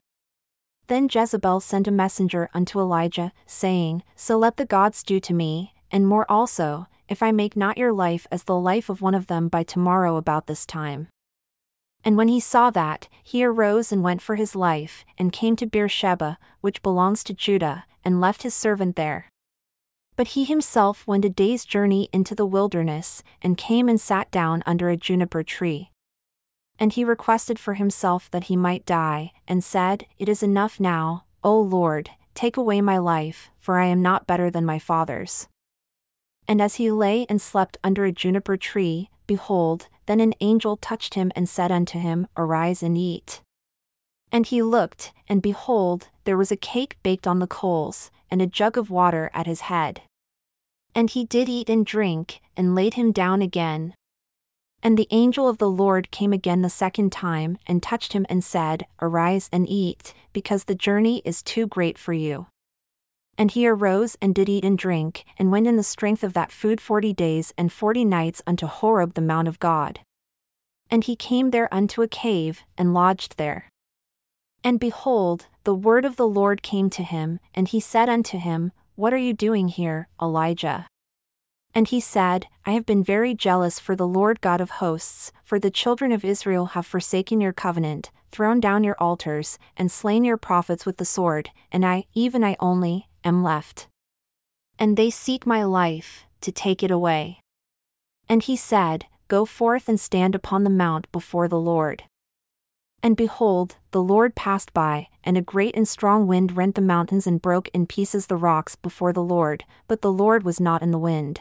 Then 0.88 1.08
Jezebel 1.10 1.60
sent 1.60 1.88
a 1.88 1.90
messenger 1.90 2.50
unto 2.52 2.78
Elijah, 2.78 3.32
saying, 3.46 4.02
So 4.14 4.36
let 4.36 4.58
the 4.58 4.66
gods 4.66 5.02
do 5.02 5.18
to 5.20 5.32
me, 5.32 5.72
and 5.90 6.06
more 6.06 6.30
also, 6.30 6.86
if 7.08 7.22
I 7.22 7.32
make 7.32 7.56
not 7.56 7.78
your 7.78 7.94
life 7.94 8.26
as 8.30 8.44
the 8.44 8.60
life 8.60 8.90
of 8.90 9.00
one 9.00 9.14
of 9.14 9.28
them 9.28 9.48
by 9.48 9.62
tomorrow 9.62 10.16
about 10.16 10.48
this 10.48 10.66
time. 10.66 11.08
And 12.06 12.16
when 12.16 12.28
he 12.28 12.38
saw 12.38 12.70
that, 12.70 13.08
he 13.24 13.44
arose 13.44 13.90
and 13.90 14.00
went 14.00 14.22
for 14.22 14.36
his 14.36 14.54
life, 14.54 15.04
and 15.18 15.32
came 15.32 15.56
to 15.56 15.66
Beersheba, 15.66 16.38
which 16.60 16.80
belongs 16.80 17.24
to 17.24 17.34
Judah, 17.34 17.84
and 18.04 18.20
left 18.20 18.44
his 18.44 18.54
servant 18.54 18.94
there. 18.94 19.28
But 20.14 20.28
he 20.28 20.44
himself 20.44 21.04
went 21.04 21.24
a 21.24 21.28
day's 21.28 21.64
journey 21.64 22.08
into 22.12 22.36
the 22.36 22.46
wilderness, 22.46 23.24
and 23.42 23.58
came 23.58 23.88
and 23.88 24.00
sat 24.00 24.30
down 24.30 24.62
under 24.64 24.88
a 24.88 24.96
juniper 24.96 25.42
tree. 25.42 25.90
And 26.78 26.92
he 26.92 27.04
requested 27.04 27.58
for 27.58 27.74
himself 27.74 28.30
that 28.30 28.44
he 28.44 28.56
might 28.56 28.86
die, 28.86 29.32
and 29.48 29.64
said, 29.64 30.06
It 30.16 30.28
is 30.28 30.44
enough 30.44 30.78
now, 30.78 31.24
O 31.42 31.60
Lord, 31.60 32.10
take 32.34 32.56
away 32.56 32.80
my 32.80 32.98
life, 32.98 33.50
for 33.58 33.80
I 33.80 33.86
am 33.86 34.00
not 34.00 34.28
better 34.28 34.48
than 34.48 34.64
my 34.64 34.78
fathers. 34.78 35.48
And 36.46 36.62
as 36.62 36.76
he 36.76 36.88
lay 36.92 37.26
and 37.28 37.42
slept 37.42 37.78
under 37.82 38.04
a 38.04 38.12
juniper 38.12 38.56
tree, 38.56 39.10
behold, 39.26 39.88
then 40.06 40.20
an 40.20 40.34
angel 40.40 40.76
touched 40.76 41.14
him 41.14 41.30
and 41.36 41.48
said 41.48 41.70
unto 41.70 41.98
him, 41.98 42.26
Arise 42.36 42.82
and 42.82 42.96
eat. 42.96 43.42
And 44.32 44.46
he 44.46 44.62
looked, 44.62 45.12
and 45.28 45.42
behold, 45.42 46.08
there 46.24 46.36
was 46.36 46.50
a 46.50 46.56
cake 46.56 46.96
baked 47.02 47.26
on 47.26 47.38
the 47.38 47.46
coals, 47.46 48.10
and 48.30 48.42
a 48.42 48.46
jug 48.46 48.76
of 48.76 48.90
water 48.90 49.30
at 49.34 49.46
his 49.46 49.62
head. 49.62 50.02
And 50.94 51.10
he 51.10 51.24
did 51.24 51.48
eat 51.48 51.68
and 51.68 51.84
drink, 51.84 52.40
and 52.56 52.74
laid 52.74 52.94
him 52.94 53.12
down 53.12 53.42
again. 53.42 53.94
And 54.82 54.96
the 54.96 55.08
angel 55.10 55.48
of 55.48 55.58
the 55.58 55.70
Lord 55.70 56.10
came 56.10 56.32
again 56.32 56.62
the 56.62 56.70
second 56.70 57.12
time, 57.12 57.58
and 57.66 57.82
touched 57.82 58.12
him 58.12 58.26
and 58.28 58.42
said, 58.42 58.86
Arise 59.00 59.48
and 59.52 59.68
eat, 59.68 60.14
because 60.32 60.64
the 60.64 60.74
journey 60.74 61.22
is 61.24 61.42
too 61.42 61.66
great 61.66 61.98
for 61.98 62.12
you. 62.12 62.46
And 63.38 63.50
he 63.50 63.66
arose 63.66 64.16
and 64.22 64.34
did 64.34 64.48
eat 64.48 64.64
and 64.64 64.78
drink, 64.78 65.24
and 65.38 65.50
went 65.50 65.66
in 65.66 65.76
the 65.76 65.82
strength 65.82 66.24
of 66.24 66.32
that 66.32 66.52
food 66.52 66.80
forty 66.80 67.12
days 67.12 67.52
and 67.58 67.72
forty 67.72 68.04
nights 68.04 68.40
unto 68.46 68.66
Horeb 68.66 69.14
the 69.14 69.20
mount 69.20 69.48
of 69.48 69.58
God. 69.58 70.00
And 70.90 71.04
he 71.04 71.16
came 71.16 71.50
there 71.50 71.72
unto 71.72 72.02
a 72.02 72.08
cave, 72.08 72.62
and 72.78 72.94
lodged 72.94 73.36
there. 73.36 73.68
And 74.64 74.80
behold, 74.80 75.46
the 75.64 75.74
word 75.74 76.04
of 76.04 76.16
the 76.16 76.26
Lord 76.26 76.62
came 76.62 76.90
to 76.90 77.02
him, 77.02 77.40
and 77.54 77.68
he 77.68 77.80
said 77.80 78.08
unto 78.08 78.38
him, 78.38 78.72
What 78.94 79.12
are 79.12 79.18
you 79.18 79.32
doing 79.32 79.68
here, 79.68 80.08
Elijah? 80.20 80.86
And 81.74 81.88
he 81.88 82.00
said, 82.00 82.46
I 82.64 82.70
have 82.72 82.86
been 82.86 83.04
very 83.04 83.34
jealous 83.34 83.78
for 83.78 83.94
the 83.94 84.06
Lord 84.08 84.40
God 84.40 84.62
of 84.62 84.70
hosts, 84.70 85.30
for 85.44 85.58
the 85.58 85.70
children 85.70 86.10
of 86.10 86.24
Israel 86.24 86.66
have 86.66 86.86
forsaken 86.86 87.40
your 87.40 87.52
covenant, 87.52 88.10
thrown 88.32 88.60
down 88.60 88.82
your 88.82 88.96
altars, 88.98 89.58
and 89.76 89.92
slain 89.92 90.24
your 90.24 90.38
prophets 90.38 90.86
with 90.86 90.96
the 90.96 91.04
sword, 91.04 91.50
and 91.70 91.84
I, 91.84 92.06
even 92.14 92.42
I 92.42 92.56
only, 92.60 93.08
am 93.26 93.42
left. 93.42 93.88
And 94.78 94.96
they 94.96 95.10
seek 95.10 95.46
my 95.46 95.64
life, 95.64 96.26
to 96.42 96.52
take 96.52 96.82
it 96.82 96.90
away. 96.90 97.40
And 98.28 98.42
he 98.42 98.56
said, 98.56 99.06
Go 99.28 99.44
forth 99.44 99.88
and 99.88 99.98
stand 99.98 100.34
upon 100.34 100.62
the 100.62 100.70
mount 100.70 101.10
before 101.10 101.48
the 101.48 101.58
Lord. 101.58 102.04
And 103.02 103.16
behold, 103.16 103.76
the 103.90 104.02
Lord 104.02 104.34
passed 104.34 104.72
by, 104.72 105.08
and 105.24 105.36
a 105.36 105.42
great 105.42 105.76
and 105.76 105.88
strong 105.88 106.26
wind 106.26 106.56
rent 106.56 106.76
the 106.76 106.80
mountains 106.80 107.26
and 107.26 107.42
broke 107.42 107.68
in 107.68 107.86
pieces 107.86 108.26
the 108.26 108.36
rocks 108.36 108.76
before 108.76 109.12
the 109.12 109.22
Lord, 109.22 109.64
but 109.88 110.00
the 110.00 110.12
Lord 110.12 110.44
was 110.44 110.60
not 110.60 110.82
in 110.82 110.92
the 110.92 110.98
wind. 110.98 111.40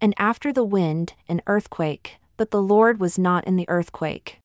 And 0.00 0.14
after 0.16 0.52
the 0.52 0.64
wind, 0.64 1.14
an 1.28 1.42
earthquake, 1.46 2.16
but 2.36 2.50
the 2.50 2.62
Lord 2.62 3.00
was 3.00 3.18
not 3.18 3.46
in 3.46 3.56
the 3.56 3.68
earthquake. 3.68 4.38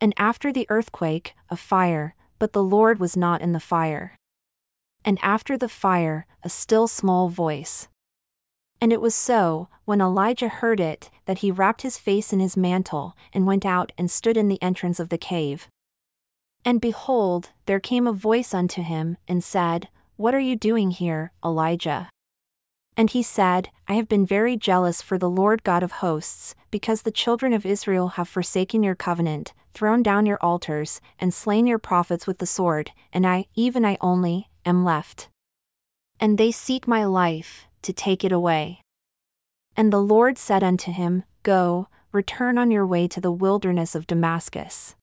And 0.00 0.12
after 0.16 0.52
the 0.52 0.66
earthquake, 0.68 1.34
a 1.48 1.56
fire, 1.56 2.14
but 2.38 2.52
the 2.52 2.62
Lord 2.62 2.98
was 2.98 3.16
not 3.16 3.40
in 3.40 3.52
the 3.52 3.60
fire 3.60 4.16
and 5.06 5.18
after 5.22 5.56
the 5.56 5.68
fire, 5.68 6.26
a 6.42 6.48
still 6.48 6.88
small 6.88 7.28
voice. 7.28 7.88
And 8.80 8.92
it 8.92 9.00
was 9.00 9.14
so, 9.14 9.68
when 9.84 10.00
Elijah 10.00 10.48
heard 10.48 10.80
it, 10.80 11.08
that 11.24 11.38
he 11.38 11.50
wrapped 11.50 11.82
his 11.82 11.96
face 11.96 12.32
in 12.32 12.40
his 12.40 12.56
mantle, 12.56 13.16
and 13.32 13.46
went 13.46 13.64
out 13.64 13.92
and 13.96 14.10
stood 14.10 14.36
in 14.36 14.48
the 14.48 14.60
entrance 14.60 14.98
of 14.98 15.08
the 15.08 15.16
cave. 15.16 15.68
And 16.64 16.80
behold, 16.80 17.50
there 17.66 17.80
came 17.80 18.08
a 18.08 18.12
voice 18.12 18.52
unto 18.52 18.82
him, 18.82 19.16
and 19.28 19.42
said, 19.42 19.88
What 20.16 20.34
are 20.34 20.40
you 20.40 20.56
doing 20.56 20.90
here, 20.90 21.32
Elijah? 21.44 22.10
And 22.96 23.10
he 23.10 23.22
said, 23.22 23.70
I 23.86 23.94
have 23.94 24.08
been 24.08 24.26
very 24.26 24.56
jealous 24.56 25.00
for 25.02 25.18
the 25.18 25.30
Lord 25.30 25.62
God 25.62 25.82
of 25.82 25.92
hosts, 25.92 26.54
because 26.70 27.02
the 27.02 27.10
children 27.12 27.52
of 27.52 27.64
Israel 27.64 28.08
have 28.08 28.28
forsaken 28.28 28.82
your 28.82 28.94
covenant, 28.96 29.52
thrown 29.72 30.02
down 30.02 30.26
your 30.26 30.42
altars, 30.42 31.00
and 31.18 31.32
slain 31.32 31.66
your 31.66 31.78
prophets 31.78 32.26
with 32.26 32.38
the 32.38 32.46
sword, 32.46 32.90
and 33.12 33.26
I, 33.26 33.46
even 33.54 33.84
I 33.84 33.96
only, 34.00 34.48
am 34.66 34.84
left. 34.84 35.28
And 36.20 36.36
they 36.36 36.50
seek 36.50 36.86
my 36.86 37.04
life, 37.04 37.66
to 37.82 37.92
take 37.92 38.24
it 38.24 38.32
away. 38.32 38.80
And 39.76 39.92
the 39.92 40.02
Lord 40.02 40.36
said 40.36 40.62
unto 40.64 40.90
him, 40.90 41.22
Go, 41.42 41.88
return 42.12 42.58
on 42.58 42.70
your 42.70 42.86
way 42.86 43.06
to 43.08 43.20
the 43.20 43.30
wilderness 43.30 43.94
of 43.94 44.06
Damascus. 44.06 44.96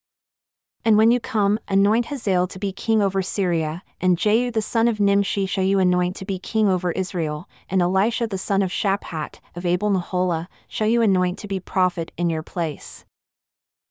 And 0.86 0.98
when 0.98 1.12
you 1.12 1.22
come, 1.22 1.60
anoint 1.70 2.08
Hazael 2.08 2.46
to 2.48 2.60
be 2.60 2.74
king 2.74 3.02
over 3.02 3.22
Syria, 3.22 3.84
and 4.02 4.18
Jehu 4.18 4.52
the 4.52 4.62
son 4.62 4.90
of 4.90 5.00
Nimshi 5.00 5.46
shall 5.46 5.64
you 5.64 5.80
anoint 5.80 6.18
to 6.18 6.26
be 6.26 6.40
king 6.40 6.68
over 6.68 6.92
Israel, 6.92 7.48
and 7.70 7.82
Elisha 7.82 8.28
the 8.28 8.38
son 8.38 8.62
of 8.62 8.70
Shaphat, 8.70 9.40
of 9.56 9.66
Abel 9.66 9.90
Meholah, 9.90 10.48
shall 10.68 10.88
you 10.88 11.02
anoint 11.02 11.40
to 11.40 11.48
be 11.48 11.62
prophet 11.62 12.12
in 12.18 12.30
your 12.30 12.44
place. 12.44 13.06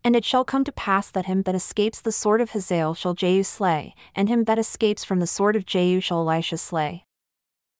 And 0.04 0.16
it 0.16 0.24
shall 0.24 0.44
come 0.44 0.64
to 0.64 0.72
pass 0.72 1.10
that 1.10 1.26
him 1.26 1.42
that 1.42 1.54
escapes 1.54 2.00
the 2.00 2.10
sword 2.10 2.40
of 2.40 2.50
Hazael 2.50 2.94
shall 2.94 3.14
Jehu 3.14 3.44
slay, 3.44 3.94
and 4.16 4.28
him 4.28 4.44
that 4.44 4.58
escapes 4.58 5.04
from 5.04 5.20
the 5.20 5.26
sword 5.26 5.54
of 5.54 5.64
Jehu 5.64 6.00
shall 6.00 6.28
Elisha 6.28 6.58
slay. 6.58 7.04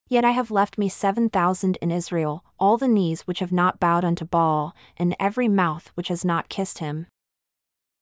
Yet 0.09 0.25
I 0.25 0.31
have 0.31 0.51
left 0.51 0.79
me 0.79 0.89
seven 0.89 1.31
thousand 1.31 1.79
in 1.81 1.91
Israel, 1.91 2.45
all 2.61 2.77
the 2.77 2.87
knees 2.87 3.23
which 3.23 3.41
have 3.41 3.51
not 3.51 3.81
bowed 3.81 4.05
unto 4.05 4.25
Baal, 4.25 4.75
and 4.97 5.17
every 5.19 5.49
mouth 5.49 5.91
which 5.95 6.09
has 6.09 6.25
not 6.25 6.49
kissed 6.49 6.79
him. 6.79 7.07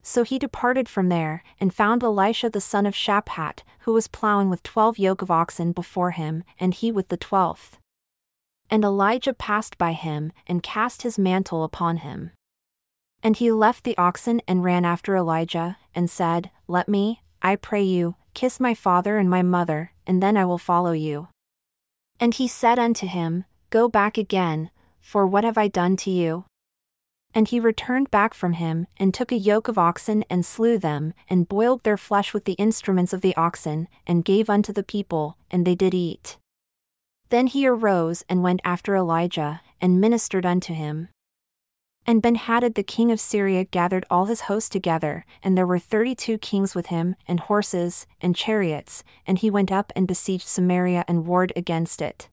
So 0.02 0.22
he 0.22 0.38
departed 0.38 0.88
from 0.88 1.08
there, 1.08 1.42
and 1.60 1.72
found 1.72 2.02
Elisha 2.02 2.50
the 2.50 2.60
son 2.60 2.84
of 2.84 2.94
Shaphat, 2.94 3.62
who 3.80 3.92
was 3.92 4.08
plowing 4.08 4.50
with 4.50 4.62
twelve 4.62 4.98
yoke 4.98 5.22
of 5.22 5.30
oxen 5.30 5.72
before 5.72 6.10
him, 6.10 6.42
and 6.58 6.74
he 6.74 6.90
with 6.90 7.08
the 7.08 7.16
twelfth. 7.16 7.78
And 8.68 8.84
Elijah 8.84 9.34
passed 9.34 9.78
by 9.78 9.92
him, 9.92 10.32
and 10.46 10.62
cast 10.62 11.02
his 11.02 11.18
mantle 11.18 11.64
upon 11.64 11.98
him. 11.98 12.32
And 13.22 13.36
he 13.36 13.52
left 13.52 13.84
the 13.84 13.98
oxen 13.98 14.40
and 14.48 14.64
ran 14.64 14.84
after 14.84 15.16
Elijah, 15.16 15.76
and 15.94 16.10
said, 16.10 16.50
Let 16.66 16.88
me, 16.88 17.22
I 17.42 17.56
pray 17.56 17.82
you, 17.82 18.16
kiss 18.34 18.58
my 18.60 18.74
father 18.74 19.18
and 19.18 19.28
my 19.28 19.42
mother, 19.42 19.92
and 20.06 20.22
then 20.22 20.36
I 20.36 20.44
will 20.44 20.58
follow 20.58 20.92
you. 20.92 21.28
And 22.18 22.34
he 22.34 22.48
said 22.48 22.78
unto 22.78 23.06
him, 23.06 23.44
Go 23.70 23.88
back 23.88 24.18
again, 24.18 24.70
for 25.00 25.26
what 25.26 25.44
have 25.44 25.58
I 25.58 25.68
done 25.68 25.96
to 25.98 26.10
you? 26.10 26.44
And 27.32 27.46
he 27.46 27.60
returned 27.60 28.10
back 28.10 28.34
from 28.34 28.54
him, 28.54 28.86
and 28.96 29.14
took 29.14 29.30
a 29.30 29.36
yoke 29.36 29.68
of 29.68 29.78
oxen, 29.78 30.24
and 30.28 30.44
slew 30.44 30.78
them, 30.78 31.14
and 31.28 31.48
boiled 31.48 31.84
their 31.84 31.96
flesh 31.96 32.34
with 32.34 32.44
the 32.44 32.54
instruments 32.54 33.12
of 33.12 33.20
the 33.20 33.36
oxen, 33.36 33.86
and 34.06 34.24
gave 34.24 34.50
unto 34.50 34.72
the 34.72 34.82
people, 34.82 35.36
and 35.50 35.64
they 35.64 35.74
did 35.74 35.94
eat. 35.94 36.38
Then 37.28 37.46
he 37.46 37.66
arose 37.66 38.24
and 38.28 38.42
went 38.42 38.60
after 38.64 38.96
Elijah, 38.96 39.60
and 39.80 40.00
ministered 40.00 40.44
unto 40.44 40.74
him. 40.74 41.08
And 42.06 42.22
Benhadad 42.22 42.74
the 42.74 42.82
king 42.82 43.12
of 43.12 43.20
Syria 43.20 43.64
gathered 43.64 44.04
all 44.10 44.26
his 44.26 44.42
host 44.42 44.72
together, 44.72 45.24
and 45.42 45.56
there 45.56 45.66
were 45.66 45.78
thirty 45.78 46.14
two 46.14 46.38
kings 46.38 46.74
with 46.74 46.86
him, 46.86 47.14
and 47.28 47.40
horses, 47.40 48.06
and 48.20 48.34
chariots, 48.34 49.04
and 49.26 49.38
he 49.38 49.50
went 49.50 49.70
up 49.70 49.92
and 49.94 50.08
besieged 50.08 50.48
Samaria 50.48 51.04
and 51.06 51.26
warred 51.26 51.52
against 51.54 52.02
it. 52.02 52.28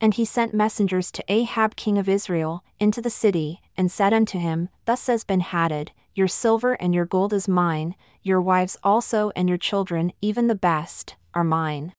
And 0.00 0.14
he 0.14 0.24
sent 0.24 0.52
messengers 0.52 1.12
to 1.12 1.24
Ahab 1.28 1.76
king 1.76 1.96
of 1.96 2.08
Israel, 2.08 2.64
into 2.80 3.00
the 3.00 3.08
city, 3.08 3.60
and 3.76 3.90
said 3.90 4.12
unto 4.12 4.38
him, 4.38 4.68
Thus 4.84 5.00
says 5.00 5.24
Benhadad, 5.24 5.90
Your 6.14 6.28
silver 6.28 6.74
and 6.74 6.92
your 6.92 7.06
gold 7.06 7.32
is 7.32 7.46
mine, 7.46 7.94
your 8.20 8.42
wives 8.42 8.76
also 8.82 9.30
and 9.36 9.48
your 9.48 9.58
children, 9.58 10.12
even 10.20 10.48
the 10.48 10.56
best, 10.56 11.14
are 11.34 11.44
mine. 11.44 11.92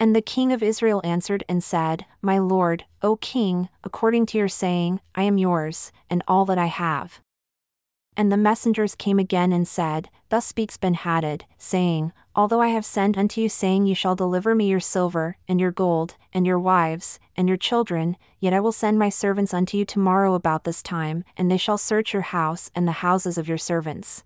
And 0.00 0.16
the 0.16 0.22
king 0.22 0.50
of 0.50 0.62
Israel 0.62 1.02
answered 1.04 1.44
and 1.46 1.62
said, 1.62 2.06
My 2.22 2.38
lord, 2.38 2.86
O 3.02 3.16
king, 3.16 3.68
according 3.84 4.24
to 4.26 4.38
your 4.38 4.48
saying, 4.48 5.00
I 5.14 5.24
am 5.24 5.36
yours, 5.36 5.92
and 6.08 6.22
all 6.26 6.46
that 6.46 6.56
I 6.56 6.66
have. 6.66 7.20
And 8.16 8.32
the 8.32 8.38
messengers 8.38 8.94
came 8.94 9.18
again 9.18 9.52
and 9.52 9.68
said, 9.68 10.08
Thus 10.30 10.46
speaks 10.46 10.78
Benhadad, 10.78 11.42
saying, 11.58 12.12
Although 12.34 12.62
I 12.62 12.68
have 12.68 12.86
sent 12.86 13.18
unto 13.18 13.42
you 13.42 13.50
saying 13.50 13.84
you 13.84 13.94
shall 13.94 14.14
deliver 14.16 14.54
me 14.54 14.68
your 14.68 14.80
silver, 14.80 15.36
and 15.46 15.60
your 15.60 15.70
gold, 15.70 16.16
and 16.32 16.46
your 16.46 16.58
wives, 16.58 17.18
and 17.36 17.46
your 17.46 17.58
children, 17.58 18.16
yet 18.38 18.54
I 18.54 18.60
will 18.60 18.72
send 18.72 18.98
my 18.98 19.10
servants 19.10 19.52
unto 19.52 19.76
you 19.76 19.84
tomorrow 19.84 20.32
about 20.32 20.64
this 20.64 20.82
time, 20.82 21.24
and 21.36 21.50
they 21.50 21.58
shall 21.58 21.78
search 21.78 22.14
your 22.14 22.22
house 22.22 22.70
and 22.74 22.88
the 22.88 23.02
houses 23.04 23.36
of 23.36 23.48
your 23.48 23.58
servants. 23.58 24.24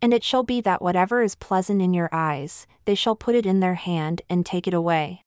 And 0.00 0.14
it 0.14 0.22
shall 0.22 0.42
be 0.42 0.60
that 0.60 0.82
whatever 0.82 1.22
is 1.22 1.34
pleasant 1.34 1.82
in 1.82 1.92
your 1.92 2.08
eyes, 2.12 2.66
they 2.84 2.94
shall 2.94 3.16
put 3.16 3.34
it 3.34 3.46
in 3.46 3.60
their 3.60 3.74
hand 3.74 4.22
and 4.30 4.46
take 4.46 4.66
it 4.66 4.74
away. 4.74 5.22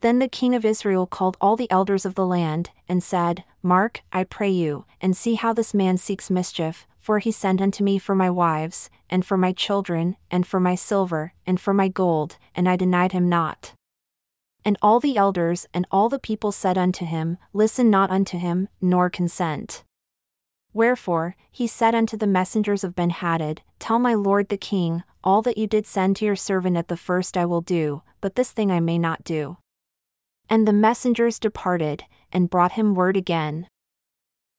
Then 0.00 0.18
the 0.18 0.28
king 0.28 0.54
of 0.54 0.64
Israel 0.64 1.06
called 1.06 1.36
all 1.40 1.56
the 1.56 1.70
elders 1.70 2.04
of 2.04 2.14
the 2.14 2.26
land, 2.26 2.70
and 2.88 3.02
said, 3.02 3.44
Mark, 3.62 4.02
I 4.12 4.24
pray 4.24 4.50
you, 4.50 4.84
and 5.00 5.16
see 5.16 5.34
how 5.34 5.52
this 5.52 5.72
man 5.72 5.96
seeks 5.96 6.30
mischief, 6.30 6.86
for 6.98 7.18
he 7.18 7.30
sent 7.30 7.60
unto 7.60 7.82
me 7.82 7.98
for 7.98 8.14
my 8.14 8.28
wives, 8.28 8.90
and 9.08 9.24
for 9.24 9.36
my 9.36 9.52
children, 9.52 10.16
and 10.30 10.46
for 10.46 10.60
my 10.60 10.74
silver, 10.74 11.32
and 11.46 11.60
for 11.60 11.72
my 11.72 11.88
gold, 11.88 12.36
and 12.54 12.68
I 12.68 12.76
denied 12.76 13.12
him 13.12 13.28
not. 13.28 13.72
And 14.64 14.78
all 14.80 15.00
the 15.00 15.16
elders 15.16 15.66
and 15.74 15.86
all 15.90 16.08
the 16.08 16.18
people 16.18 16.52
said 16.52 16.78
unto 16.78 17.04
him, 17.04 17.38
Listen 17.52 17.90
not 17.90 18.10
unto 18.10 18.38
him, 18.38 18.68
nor 18.80 19.10
consent. 19.10 19.84
Wherefore, 20.74 21.36
he 21.52 21.68
said 21.68 21.94
unto 21.94 22.16
the 22.16 22.26
messengers 22.26 22.82
of 22.82 22.96
Benhadad, 22.96 23.60
Tell 23.78 24.00
my 24.00 24.14
lord 24.14 24.48
the 24.48 24.56
king, 24.56 25.04
all 25.22 25.40
that 25.42 25.56
you 25.56 25.68
did 25.68 25.86
send 25.86 26.16
to 26.16 26.24
your 26.24 26.36
servant 26.36 26.76
at 26.76 26.88
the 26.88 26.96
first 26.96 27.36
I 27.36 27.46
will 27.46 27.60
do, 27.60 28.02
but 28.20 28.34
this 28.34 28.50
thing 28.50 28.72
I 28.72 28.80
may 28.80 28.98
not 28.98 29.22
do. 29.22 29.58
And 30.50 30.66
the 30.66 30.72
messengers 30.72 31.38
departed, 31.38 32.04
and 32.32 32.50
brought 32.50 32.72
him 32.72 32.94
word 32.94 33.16
again. 33.16 33.68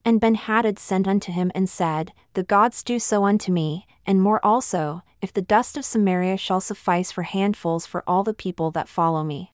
And 0.05 0.21
Benhadad 0.21 0.79
sent 0.79 1.07
unto 1.07 1.31
him 1.31 1.51
and 1.53 1.69
said, 1.69 2.13
The 2.33 2.43
gods 2.43 2.81
do 2.81 2.97
so 2.97 3.25
unto 3.25 3.51
me, 3.51 3.85
and 4.05 4.21
more 4.21 4.43
also, 4.43 5.01
if 5.21 5.33
the 5.33 5.41
dust 5.41 5.75
of 5.75 5.83
Samaria 5.83 6.37
shall 6.37 6.61
suffice 6.61 7.11
for 7.11 7.23
handfuls 7.23 7.85
for 7.85 8.03
all 8.07 8.23
the 8.23 8.33
people 8.33 8.71
that 8.71 8.87
follow 8.87 9.23
me. 9.23 9.51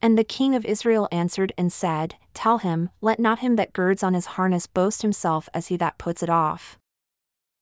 And 0.00 0.16
the 0.16 0.24
king 0.24 0.54
of 0.54 0.64
Israel 0.64 1.08
answered 1.10 1.52
and 1.58 1.72
said, 1.72 2.14
Tell 2.34 2.58
him, 2.58 2.90
Let 3.00 3.18
not 3.18 3.40
him 3.40 3.56
that 3.56 3.72
girds 3.72 4.02
on 4.02 4.14
his 4.14 4.26
harness 4.26 4.66
boast 4.66 5.02
himself 5.02 5.48
as 5.52 5.68
he 5.68 5.76
that 5.78 5.98
puts 5.98 6.22
it 6.22 6.30
off. 6.30 6.78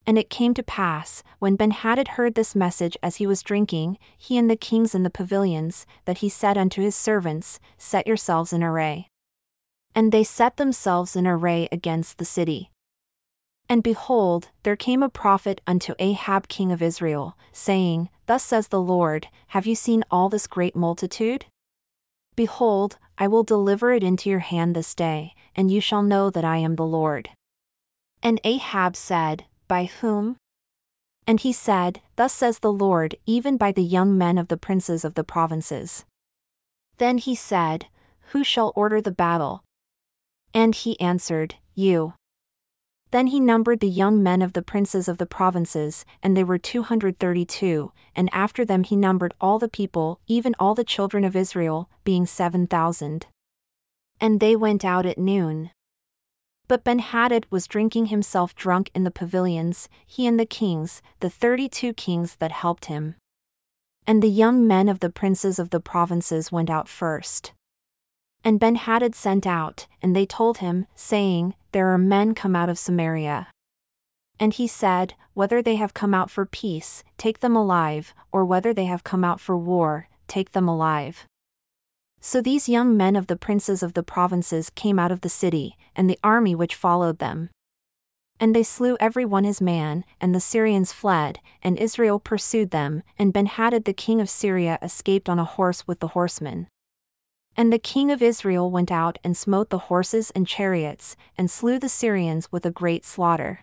And 0.06 0.18
it 0.18 0.30
came 0.30 0.54
to 0.54 0.62
pass, 0.62 1.22
when 1.40 1.56
Benhadad 1.56 2.08
heard 2.08 2.34
this 2.34 2.54
message 2.54 2.96
as 3.02 3.16
he 3.16 3.26
was 3.26 3.42
drinking, 3.42 3.98
he 4.16 4.38
and 4.38 4.48
the 4.48 4.56
kings 4.56 4.94
in 4.94 5.02
the 5.02 5.10
pavilions, 5.10 5.84
that 6.04 6.18
he 6.18 6.28
said 6.28 6.56
unto 6.56 6.80
his 6.80 6.94
servants, 6.94 7.58
Set 7.76 8.06
yourselves 8.06 8.52
in 8.52 8.62
array. 8.62 9.08
And 9.94 10.12
they 10.12 10.22
set 10.22 10.58
themselves 10.58 11.16
in 11.16 11.26
array 11.26 11.68
against 11.72 12.18
the 12.18 12.24
city. 12.24 12.70
And 13.68 13.82
behold, 13.82 14.50
there 14.62 14.76
came 14.76 15.02
a 15.02 15.08
prophet 15.08 15.60
unto 15.66 15.94
Ahab 15.98 16.46
king 16.46 16.70
of 16.70 16.82
Israel, 16.82 17.36
saying, 17.50 18.08
Thus 18.26 18.44
says 18.44 18.68
the 18.68 18.80
Lord, 18.80 19.26
Have 19.48 19.66
you 19.66 19.74
seen 19.74 20.04
all 20.08 20.28
this 20.28 20.46
great 20.46 20.76
multitude? 20.76 21.46
Behold, 22.36 22.98
I 23.18 23.26
will 23.26 23.42
deliver 23.42 23.92
it 23.92 24.04
into 24.04 24.28
your 24.28 24.40
hand 24.40 24.76
this 24.76 24.94
day, 24.94 25.34
and 25.54 25.70
you 25.70 25.80
shall 25.80 26.02
know 26.02 26.28
that 26.30 26.44
I 26.44 26.58
am 26.58 26.76
the 26.76 26.84
Lord. 26.84 27.30
And 28.22 28.40
Ahab 28.44 28.94
said, 28.94 29.46
By 29.68 29.84
whom? 29.86 30.36
And 31.26 31.40
he 31.40 31.52
said, 31.52 32.02
Thus 32.16 32.32
says 32.32 32.60
the 32.60 32.72
Lord, 32.72 33.16
even 33.26 33.56
by 33.56 33.72
the 33.72 33.82
young 33.82 34.16
men 34.16 34.38
of 34.38 34.48
the 34.48 34.56
princes 34.56 35.04
of 35.04 35.14
the 35.14 35.24
provinces. 35.24 36.04
Then 36.98 37.18
he 37.18 37.34
said, 37.34 37.86
Who 38.32 38.44
shall 38.44 38.72
order 38.76 39.00
the 39.00 39.10
battle? 39.10 39.64
And 40.54 40.74
he 40.74 41.00
answered, 41.00 41.56
You. 41.74 42.14
Then 43.12 43.28
he 43.28 43.38
numbered 43.38 43.80
the 43.80 43.88
young 43.88 44.22
men 44.22 44.42
of 44.42 44.52
the 44.52 44.62
princes 44.62 45.08
of 45.08 45.18
the 45.18 45.26
provinces, 45.26 46.04
and 46.22 46.36
they 46.36 46.44
were 46.44 46.58
two 46.58 46.82
hundred 46.82 47.18
thirty 47.18 47.44
two, 47.44 47.92
and 48.14 48.28
after 48.32 48.64
them 48.64 48.82
he 48.82 48.96
numbered 48.96 49.32
all 49.40 49.58
the 49.58 49.68
people, 49.68 50.20
even 50.26 50.54
all 50.58 50.74
the 50.74 50.84
children 50.84 51.24
of 51.24 51.36
Israel, 51.36 51.88
being 52.04 52.26
seven 52.26 52.66
thousand. 52.66 53.26
And 54.20 54.40
they 54.40 54.56
went 54.56 54.84
out 54.84 55.06
at 55.06 55.18
noon. 55.18 55.70
But 56.68 56.82
Benhadad 56.82 57.44
was 57.48 57.68
drinking 57.68 58.06
himself 58.06 58.54
drunk 58.56 58.90
in 58.92 59.04
the 59.04 59.12
pavilions, 59.12 59.88
he 60.04 60.26
and 60.26 60.38
the 60.38 60.46
kings, 60.46 61.00
the 61.20 61.30
thirty 61.30 61.68
two 61.68 61.92
kings 61.92 62.36
that 62.36 62.50
helped 62.50 62.86
him. 62.86 63.14
And 64.04 64.20
the 64.20 64.28
young 64.28 64.66
men 64.66 64.88
of 64.88 64.98
the 64.98 65.10
princes 65.10 65.60
of 65.60 65.70
the 65.70 65.80
provinces 65.80 66.50
went 66.50 66.70
out 66.70 66.88
first. 66.88 67.52
And 68.42 68.60
Benhadad 68.60 69.14
sent 69.14 69.46
out, 69.46 69.86
and 70.02 70.14
they 70.14 70.26
told 70.26 70.58
him, 70.58 70.86
saying, 70.94 71.54
there 71.76 71.92
are 71.92 71.98
men 71.98 72.32
come 72.32 72.56
out 72.56 72.70
of 72.70 72.78
Samaria. 72.78 73.48
And 74.40 74.54
he 74.54 74.66
said, 74.66 75.12
Whether 75.34 75.60
they 75.60 75.74
have 75.74 75.92
come 75.92 76.14
out 76.14 76.30
for 76.30 76.46
peace, 76.46 77.04
take 77.18 77.40
them 77.40 77.54
alive, 77.54 78.14
or 78.32 78.46
whether 78.46 78.72
they 78.72 78.86
have 78.86 79.04
come 79.04 79.22
out 79.22 79.40
for 79.40 79.58
war, 79.58 80.08
take 80.26 80.52
them 80.52 80.66
alive. 80.66 81.26
So 82.18 82.40
these 82.40 82.66
young 82.66 82.96
men 82.96 83.14
of 83.14 83.26
the 83.26 83.36
princes 83.36 83.82
of 83.82 83.92
the 83.92 84.02
provinces 84.02 84.70
came 84.70 84.98
out 84.98 85.12
of 85.12 85.20
the 85.20 85.28
city, 85.28 85.76
and 85.94 86.08
the 86.08 86.18
army 86.24 86.54
which 86.54 86.74
followed 86.74 87.18
them. 87.18 87.50
And 88.40 88.56
they 88.56 88.62
slew 88.62 88.96
every 88.98 89.26
one 89.26 89.44
his 89.44 89.60
man, 89.60 90.06
and 90.18 90.34
the 90.34 90.40
Syrians 90.40 90.94
fled, 90.94 91.40
and 91.62 91.76
Israel 91.76 92.18
pursued 92.18 92.70
them, 92.70 93.02
and 93.18 93.34
Benhadad 93.34 93.84
the 93.84 93.92
king 93.92 94.22
of 94.22 94.30
Syria 94.30 94.78
escaped 94.80 95.28
on 95.28 95.38
a 95.38 95.44
horse 95.44 95.86
with 95.86 96.00
the 96.00 96.08
horsemen. 96.16 96.68
And 97.56 97.72
the 97.72 97.78
king 97.78 98.10
of 98.10 98.22
Israel 98.22 98.70
went 98.70 98.92
out 98.92 99.18
and 99.24 99.36
smote 99.36 99.70
the 99.70 99.88
horses 99.88 100.30
and 100.32 100.46
chariots, 100.46 101.16
and 101.38 101.50
slew 101.50 101.78
the 101.78 101.88
Syrians 101.88 102.52
with 102.52 102.66
a 102.66 102.70
great 102.70 103.04
slaughter. 103.04 103.62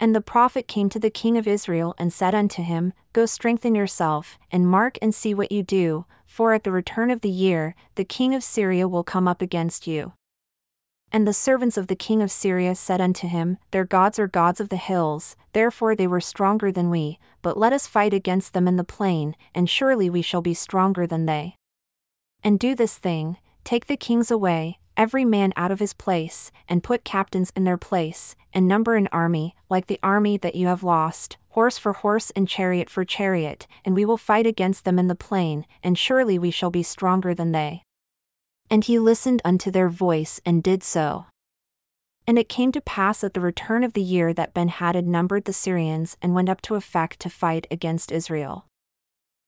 And 0.00 0.14
the 0.14 0.20
prophet 0.20 0.66
came 0.66 0.88
to 0.90 0.98
the 0.98 1.10
king 1.10 1.38
of 1.38 1.46
Israel 1.46 1.94
and 1.98 2.12
said 2.12 2.34
unto 2.34 2.62
him, 2.62 2.92
Go 3.12 3.24
strengthen 3.24 3.74
yourself, 3.74 4.38
and 4.50 4.68
mark 4.68 4.98
and 5.00 5.14
see 5.14 5.32
what 5.34 5.52
you 5.52 5.62
do, 5.62 6.04
for 6.26 6.52
at 6.52 6.64
the 6.64 6.72
return 6.72 7.10
of 7.10 7.20
the 7.20 7.30
year, 7.30 7.74
the 7.94 8.04
king 8.04 8.34
of 8.34 8.42
Syria 8.42 8.88
will 8.88 9.04
come 9.04 9.28
up 9.28 9.40
against 9.40 9.86
you. 9.86 10.12
And 11.12 11.26
the 11.26 11.32
servants 11.32 11.76
of 11.76 11.86
the 11.86 11.96
king 11.96 12.20
of 12.20 12.32
Syria 12.32 12.74
said 12.74 13.00
unto 13.00 13.28
him, 13.28 13.58
Their 13.70 13.84
gods 13.84 14.18
are 14.18 14.26
gods 14.26 14.60
of 14.60 14.68
the 14.68 14.76
hills, 14.76 15.36
therefore 15.52 15.94
they 15.94 16.08
were 16.08 16.20
stronger 16.20 16.72
than 16.72 16.90
we, 16.90 17.18
but 17.40 17.56
let 17.56 17.72
us 17.72 17.86
fight 17.86 18.12
against 18.12 18.52
them 18.52 18.66
in 18.66 18.76
the 18.76 18.84
plain, 18.84 19.36
and 19.54 19.70
surely 19.70 20.10
we 20.10 20.20
shall 20.20 20.42
be 20.42 20.52
stronger 20.52 21.06
than 21.06 21.26
they. 21.26 21.54
And 22.46 22.60
do 22.60 22.76
this 22.76 22.96
thing 22.96 23.38
take 23.64 23.86
the 23.86 23.96
kings 23.96 24.30
away, 24.30 24.78
every 24.96 25.24
man 25.24 25.52
out 25.56 25.72
of 25.72 25.80
his 25.80 25.92
place, 25.92 26.52
and 26.68 26.84
put 26.84 27.02
captains 27.02 27.52
in 27.56 27.64
their 27.64 27.76
place, 27.76 28.36
and 28.54 28.68
number 28.68 28.94
an 28.94 29.08
army, 29.10 29.56
like 29.68 29.88
the 29.88 29.98
army 30.00 30.36
that 30.36 30.54
you 30.54 30.68
have 30.68 30.84
lost, 30.84 31.38
horse 31.48 31.76
for 31.76 31.92
horse 31.92 32.30
and 32.36 32.48
chariot 32.48 32.88
for 32.88 33.04
chariot, 33.04 33.66
and 33.84 33.96
we 33.96 34.04
will 34.04 34.16
fight 34.16 34.46
against 34.46 34.84
them 34.84 34.96
in 34.96 35.08
the 35.08 35.16
plain, 35.16 35.66
and 35.82 35.98
surely 35.98 36.38
we 36.38 36.52
shall 36.52 36.70
be 36.70 36.84
stronger 36.84 37.34
than 37.34 37.50
they. 37.50 37.82
And 38.70 38.84
he 38.84 39.00
listened 39.00 39.42
unto 39.44 39.72
their 39.72 39.88
voice 39.88 40.40
and 40.46 40.62
did 40.62 40.84
so. 40.84 41.26
And 42.28 42.38
it 42.38 42.48
came 42.48 42.70
to 42.70 42.80
pass 42.80 43.24
at 43.24 43.34
the 43.34 43.40
return 43.40 43.82
of 43.82 43.94
the 43.94 44.02
year 44.02 44.32
that 44.32 44.54
Benhadad 44.54 45.04
numbered 45.04 45.46
the 45.46 45.52
Syrians 45.52 46.16
and 46.22 46.32
went 46.32 46.48
up 46.48 46.60
to 46.62 46.74
Aphek 46.74 47.16
to 47.16 47.28
fight 47.28 47.66
against 47.72 48.12
Israel. 48.12 48.66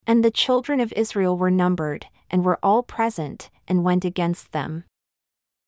And 0.05 0.25
the 0.25 0.33
children 0.33 0.81
of 0.81 0.93
Israel 0.95 1.39
were 1.39 1.53
numbered, 1.53 2.09
and 2.31 2.45
were 2.45 2.59
all 2.62 2.83
present, 2.83 3.51
and 3.67 3.85
went 3.85 4.05
against 4.05 4.53
them. 4.53 4.85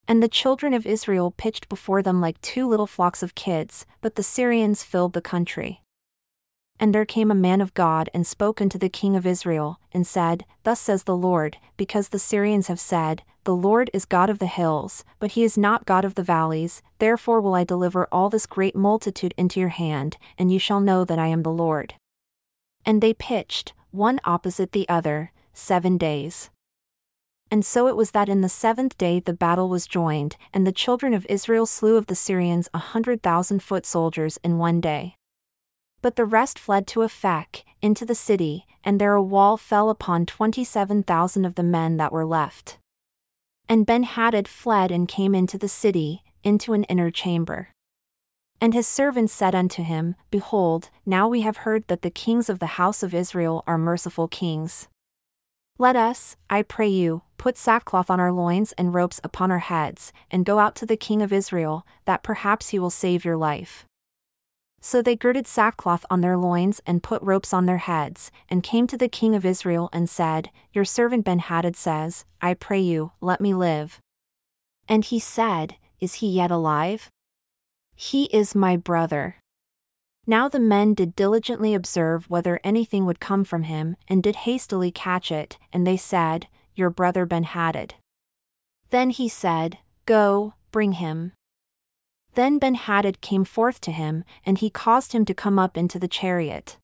And 0.09 0.23
the 0.23 0.29
children 0.29 0.75
of 0.75 0.87
Israel 0.87 1.31
pitched 1.31 1.69
before 1.69 2.03
them 2.03 2.21
like 2.21 2.41
two 2.41 2.67
little 2.67 2.87
flocks 2.87 3.23
of 3.23 3.35
kids, 3.35 3.87
but 4.01 4.17
the 4.17 4.23
Syrians 4.23 4.83
filled 4.83 5.13
the 5.13 5.21
country. 5.21 5.83
And 6.81 6.95
there 6.95 7.05
came 7.05 7.31
a 7.31 7.35
man 7.35 7.61
of 7.61 7.75
God 7.75 8.09
and 8.15 8.27
spoke 8.27 8.61
unto 8.61 8.79
the 8.79 8.89
king 8.89 9.15
of 9.15 9.27
Israel, 9.27 9.79
and 9.93 10.07
said, 10.07 10.47
Thus 10.65 10.81
says 10.81 11.05
the 11.05 11.17
Lord, 11.17 11.59
because 11.77 12.09
the 12.09 12.19
Syrians 12.19 12.69
have 12.69 12.81
said, 12.81 13.23
The 13.45 13.55
Lord 13.55 13.91
is 13.93 14.07
God 14.07 14.31
of 14.31 14.39
the 14.39 14.47
hills, 14.47 15.05
but 15.19 15.33
he 15.33 15.45
is 15.45 15.59
not 15.59 15.85
God 15.85 16.05
of 16.07 16.15
the 16.15 16.23
valleys, 16.23 16.83
therefore 16.99 17.41
will 17.41 17.55
I 17.55 17.65
deliver 17.65 18.09
all 18.11 18.31
this 18.31 18.47
great 18.47 18.75
multitude 18.75 19.35
into 19.37 19.61
your 19.61 19.69
hand, 19.69 20.17
and 20.39 20.51
you 20.51 20.59
shall 20.59 20.81
know 20.81 21.05
that 21.05 21.19
I 21.19 21.27
am 21.27 21.43
the 21.43 21.53
Lord. 21.53 21.95
And 22.87 23.03
they 23.03 23.13
pitched, 23.13 23.75
one 23.91 24.19
opposite 24.25 24.73
the 24.73 24.89
other, 24.89 25.33
seven 25.53 25.99
days. 25.99 26.51
And 27.51 27.65
so 27.65 27.89
it 27.89 27.97
was 27.97 28.13
that 28.13 28.29
in 28.29 28.43
the 28.43 28.49
seventh 28.49 28.97
day 28.97 29.19
the 29.19 29.33
battle 29.33 29.69
was 29.69 29.87
joined, 29.87 30.37
and 30.55 30.67
the 30.67 30.73
children 30.73 31.13
of 31.13 31.27
Israel 31.29 31.67
slew 31.67 31.97
of 31.97 32.07
the 32.07 32.15
Syrians 32.15 32.69
a 32.73 32.79
hundred 32.79 33.23
thousand 33.23 33.63
foot 33.63 33.85
soldiers 33.85 34.39
in 34.45 34.59
one 34.59 34.81
day. 34.81 35.17
But 36.01 36.17
the 36.17 36.25
rest 36.25 36.59
fled 36.59 36.87
to 36.89 37.01
Aphek, 37.01 37.65
into 37.83 38.07
the 38.07 38.15
city, 38.15 38.67
and 38.85 39.01
there 39.01 39.15
a 39.15 39.23
wall 39.23 39.57
fell 39.57 39.91
upon 39.91 40.27
twenty 40.27 40.65
seven 40.65 41.03
thousand 41.03 41.45
of 41.45 41.57
the 41.57 41.63
men 41.63 41.97
that 41.97 42.13
were 42.13 42.25
left. 42.25 42.79
And 43.69 43.87
Benhadad 43.87 44.49
fled 44.49 44.91
and 44.91 45.09
came 45.09 45.35
into 45.35 45.59
the 45.59 45.69
city, 45.69 46.23
into 46.43 46.73
an 46.73 46.85
inner 46.85 47.11
chamber. 47.11 47.69
And 48.61 48.75
his 48.75 48.87
servants 48.87 49.33
said 49.33 49.55
unto 49.55 49.83
him, 49.83 50.17
Behold, 50.31 50.91
now 51.07 51.29
we 51.29 51.41
have 51.41 51.59
heard 51.59 51.89
that 51.89 52.03
the 52.03 52.11
kings 52.11 52.49
of 52.49 52.59
the 52.59 52.77
house 52.79 53.03
of 53.03 53.15
Israel 53.15 53.65
are 53.67 53.79
merciful 53.79 54.29
kings. 54.29 54.87
Let 55.81 55.97
us, 55.97 56.37
I 56.51 56.61
pray 56.61 56.89
you, 56.89 57.23
put 57.39 57.57
sackcloth 57.57 58.11
on 58.11 58.21
our 58.21 58.33
loins 58.33 58.73
and 58.73 58.93
ropes 58.93 59.19
upon 59.25 59.51
our 59.51 59.61
heads, 59.61 60.13
and 60.31 60.45
go 60.45 60.59
out 60.59 60.77
to 60.77 60.85
the 60.85 60.95
king 60.95 61.23
of 61.23 61.33
Israel, 61.33 61.87
that 62.05 62.23
perhaps 62.23 62.69
he 62.69 62.79
will 62.79 62.91
save 62.91 63.25
your 63.25 63.39
life. 63.39 63.87
So 64.83 65.01
they 65.01 65.17
girded 65.17 65.47
sackcloth 65.47 66.05
on 66.11 66.21
their 66.21 66.37
loins 66.37 66.83
and 66.85 67.03
put 67.03 67.23
ropes 67.23 67.55
on 67.55 67.65
their 67.65 67.79
heads, 67.79 68.31
and 68.51 68.63
came 68.63 68.87
to 68.89 68.99
the 68.99 69.09
king 69.09 69.35
of 69.35 69.47
Israel 69.47 69.89
and 69.91 70.11
said, 70.11 70.51
Your 70.75 70.85
servant 70.85 71.25
Benhadad 71.25 71.77
says, 71.77 72.27
I 72.43 72.53
pray 72.53 72.81
you, 72.81 73.13
let 73.23 73.41
me 73.41 73.55
live. 73.55 74.01
And 74.87 75.03
he 75.03 75.19
said, 75.19 75.77
Is 75.99 76.17
he 76.17 76.29
yet 76.29 76.51
alive? 76.51 77.09
He 77.97 78.25
is 78.25 78.55
my 78.55 78.77
brother. 78.77 79.37
Now 80.31 80.49
the 80.49 80.61
men 80.61 80.95
did 80.95 81.17
diligently 81.17 81.75
observe 81.75 82.31
whether 82.31 82.61
anything 82.63 83.05
would 83.05 83.19
come 83.19 83.43
from 83.43 83.65
him, 83.65 83.97
and 84.07 84.23
did 84.23 84.47
hastily 84.47 84.93
catch 84.93 85.33
it, 85.33 85.59
and 85.73 85.85
they 85.85 85.97
said, 85.97 86.47
Your 86.77 86.89
brother 86.89 87.27
ben 87.27 87.43
Benhadad. 87.43 87.95
Then 88.91 89.11
he 89.11 89.29
said, 89.29 89.79
Go, 90.07 90.55
bring 90.71 90.93
him. 90.93 91.33
Then 92.35 92.61
Benhadad 92.61 93.21
came 93.21 93.45
forth 93.45 93.81
to 93.81 93.91
him, 93.91 94.23
and 94.47 94.59
he 94.59 94.71
caused 94.71 95.15
him 95.15 95.25
to 95.25 95.35
come 95.35 95.59
up 95.59 95.77
into 95.77 95.99
the 95.99 96.07
chariot. 96.07 96.77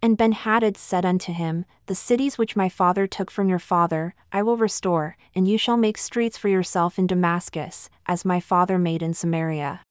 And 0.00 0.16
Benhadad 0.16 0.78
said 0.78 1.04
unto 1.04 1.34
him, 1.34 1.66
The 1.84 1.94
cities 1.94 2.38
which 2.38 2.56
my 2.56 2.70
father 2.70 3.06
took 3.06 3.30
from 3.30 3.50
your 3.50 3.58
father, 3.58 4.14
I 4.32 4.42
will 4.42 4.56
restore, 4.56 5.18
and 5.34 5.46
you 5.46 5.58
shall 5.58 5.76
make 5.76 5.98
streets 5.98 6.38
for 6.38 6.48
yourself 6.48 6.98
in 6.98 7.08
Damascus, 7.08 7.90
as 8.06 8.24
my 8.24 8.40
father 8.40 8.78
made 8.78 9.02
in 9.02 9.12
Samaria. 9.12 9.82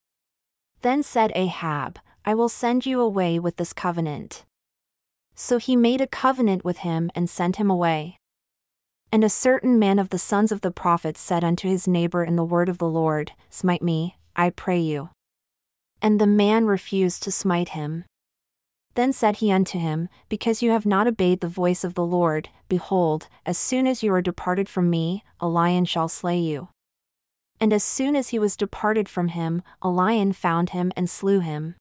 Then 0.82 1.04
said 1.04 1.32
Ahab, 1.36 2.00
I 2.26 2.34
will 2.34 2.50
send 2.50 2.86
you 2.86 3.02
away 3.02 3.38
with 3.38 3.58
this 3.58 3.74
covenant. 3.74 4.46
So 5.36 5.58
he 5.58 5.76
made 5.76 6.00
a 6.00 6.08
covenant 6.08 6.64
with 6.64 6.80
him 6.80 7.12
and 7.16 7.30
sent 7.30 7.58
him 7.58 7.70
away. 7.70 8.18
And 9.12 9.24
a 9.24 9.30
certain 9.30 9.78
man 9.78 10.00
of 10.00 10.10
the 10.10 10.18
sons 10.18 10.52
of 10.52 10.62
the 10.62 10.72
prophets 10.72 11.20
said 11.20 11.44
unto 11.44 11.68
his 11.68 11.88
neighbor 11.88 12.24
in 12.24 12.36
the 12.36 12.46
word 12.46 12.70
of 12.70 12.78
the 12.78 12.88
Lord, 12.88 13.34
Smite 13.50 13.82
me, 13.82 14.18
I 14.36 14.50
pray 14.50 14.80
you. 14.80 15.10
And 16.02 16.20
the 16.20 16.28
man 16.28 16.66
refused 16.66 17.24
to 17.24 17.32
smite 17.32 17.70
him. 17.70 18.06
Then 18.96 19.12
said 19.12 19.38
he 19.38 19.52
unto 19.52 19.78
him, 19.78 20.08
Because 20.30 20.62
you 20.62 20.72
have 20.72 20.86
not 20.86 21.08
obeyed 21.08 21.42
the 21.42 21.48
voice 21.48 21.84
of 21.84 21.96
the 21.96 22.06
Lord, 22.06 22.50
behold, 22.70 23.28
as 23.46 23.58
soon 23.58 23.86
as 23.86 24.02
you 24.02 24.14
are 24.14 24.22
departed 24.22 24.70
from 24.70 24.90
me, 24.90 25.24
a 25.40 25.48
lion 25.48 25.86
shall 25.86 26.08
slay 26.08 26.40
you. 26.40 26.70
And 27.60 27.74
as 27.74 27.84
soon 27.84 28.16
as 28.16 28.30
he 28.30 28.40
was 28.40 28.56
departed 28.56 29.10
from 29.10 29.30
him, 29.30 29.62
a 29.82 29.90
lion 29.90 30.32
found 30.34 30.72
him 30.72 30.92
and 30.96 31.10
slew 31.10 31.40
him. 31.40 31.76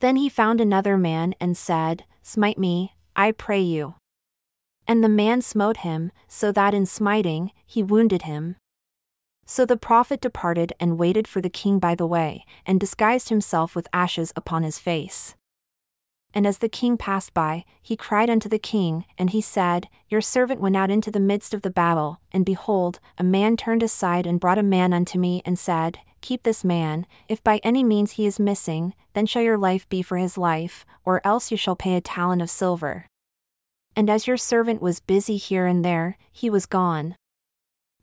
Then 0.00 0.16
he 0.16 0.28
found 0.28 0.60
another 0.60 0.96
man 0.96 1.34
and 1.40 1.56
said, 1.56 2.04
Smite 2.22 2.58
me, 2.58 2.94
I 3.16 3.32
pray 3.32 3.60
you. 3.60 3.94
And 4.86 5.02
the 5.02 5.08
man 5.08 5.42
smote 5.42 5.78
him, 5.78 6.12
so 6.28 6.52
that 6.52 6.72
in 6.72 6.86
smiting, 6.86 7.50
he 7.66 7.82
wounded 7.82 8.22
him. 8.22 8.56
So 9.44 9.64
the 9.64 9.76
prophet 9.76 10.20
departed 10.20 10.72
and 10.78 10.98
waited 10.98 11.26
for 11.26 11.40
the 11.40 11.50
king 11.50 11.78
by 11.78 11.94
the 11.94 12.06
way, 12.06 12.44
and 12.64 12.78
disguised 12.78 13.28
himself 13.28 13.74
with 13.74 13.88
ashes 13.92 14.32
upon 14.36 14.62
his 14.62 14.78
face. 14.78 15.34
And 16.34 16.46
as 16.46 16.58
the 16.58 16.68
king 16.68 16.96
passed 16.96 17.32
by, 17.32 17.64
he 17.82 17.96
cried 17.96 18.28
unto 18.28 18.48
the 18.48 18.58
king, 18.58 19.06
and 19.16 19.30
he 19.30 19.40
said, 19.40 19.88
Your 20.08 20.20
servant 20.20 20.60
went 20.60 20.76
out 20.76 20.90
into 20.90 21.10
the 21.10 21.20
midst 21.20 21.54
of 21.54 21.62
the 21.62 21.70
battle, 21.70 22.20
and 22.30 22.44
behold, 22.44 23.00
a 23.16 23.24
man 23.24 23.56
turned 23.56 23.82
aside 23.82 24.26
and 24.26 24.38
brought 24.38 24.58
a 24.58 24.62
man 24.62 24.92
unto 24.92 25.18
me, 25.18 25.42
and 25.46 25.58
said, 25.58 25.98
Keep 26.20 26.42
this 26.42 26.64
man, 26.64 27.06
if 27.28 27.42
by 27.42 27.58
any 27.62 27.84
means 27.84 28.12
he 28.12 28.26
is 28.26 28.38
missing, 28.40 28.94
then 29.14 29.26
shall 29.26 29.42
your 29.42 29.58
life 29.58 29.88
be 29.88 30.02
for 30.02 30.16
his 30.16 30.36
life, 30.36 30.84
or 31.04 31.20
else 31.24 31.50
you 31.50 31.56
shall 31.56 31.76
pay 31.76 31.94
a 31.94 32.00
talent 32.00 32.42
of 32.42 32.50
silver. 32.50 33.06
And 33.94 34.10
as 34.10 34.26
your 34.26 34.36
servant 34.36 34.80
was 34.82 35.00
busy 35.00 35.36
here 35.36 35.66
and 35.66 35.84
there, 35.84 36.18
he 36.30 36.50
was 36.50 36.66
gone. 36.66 37.16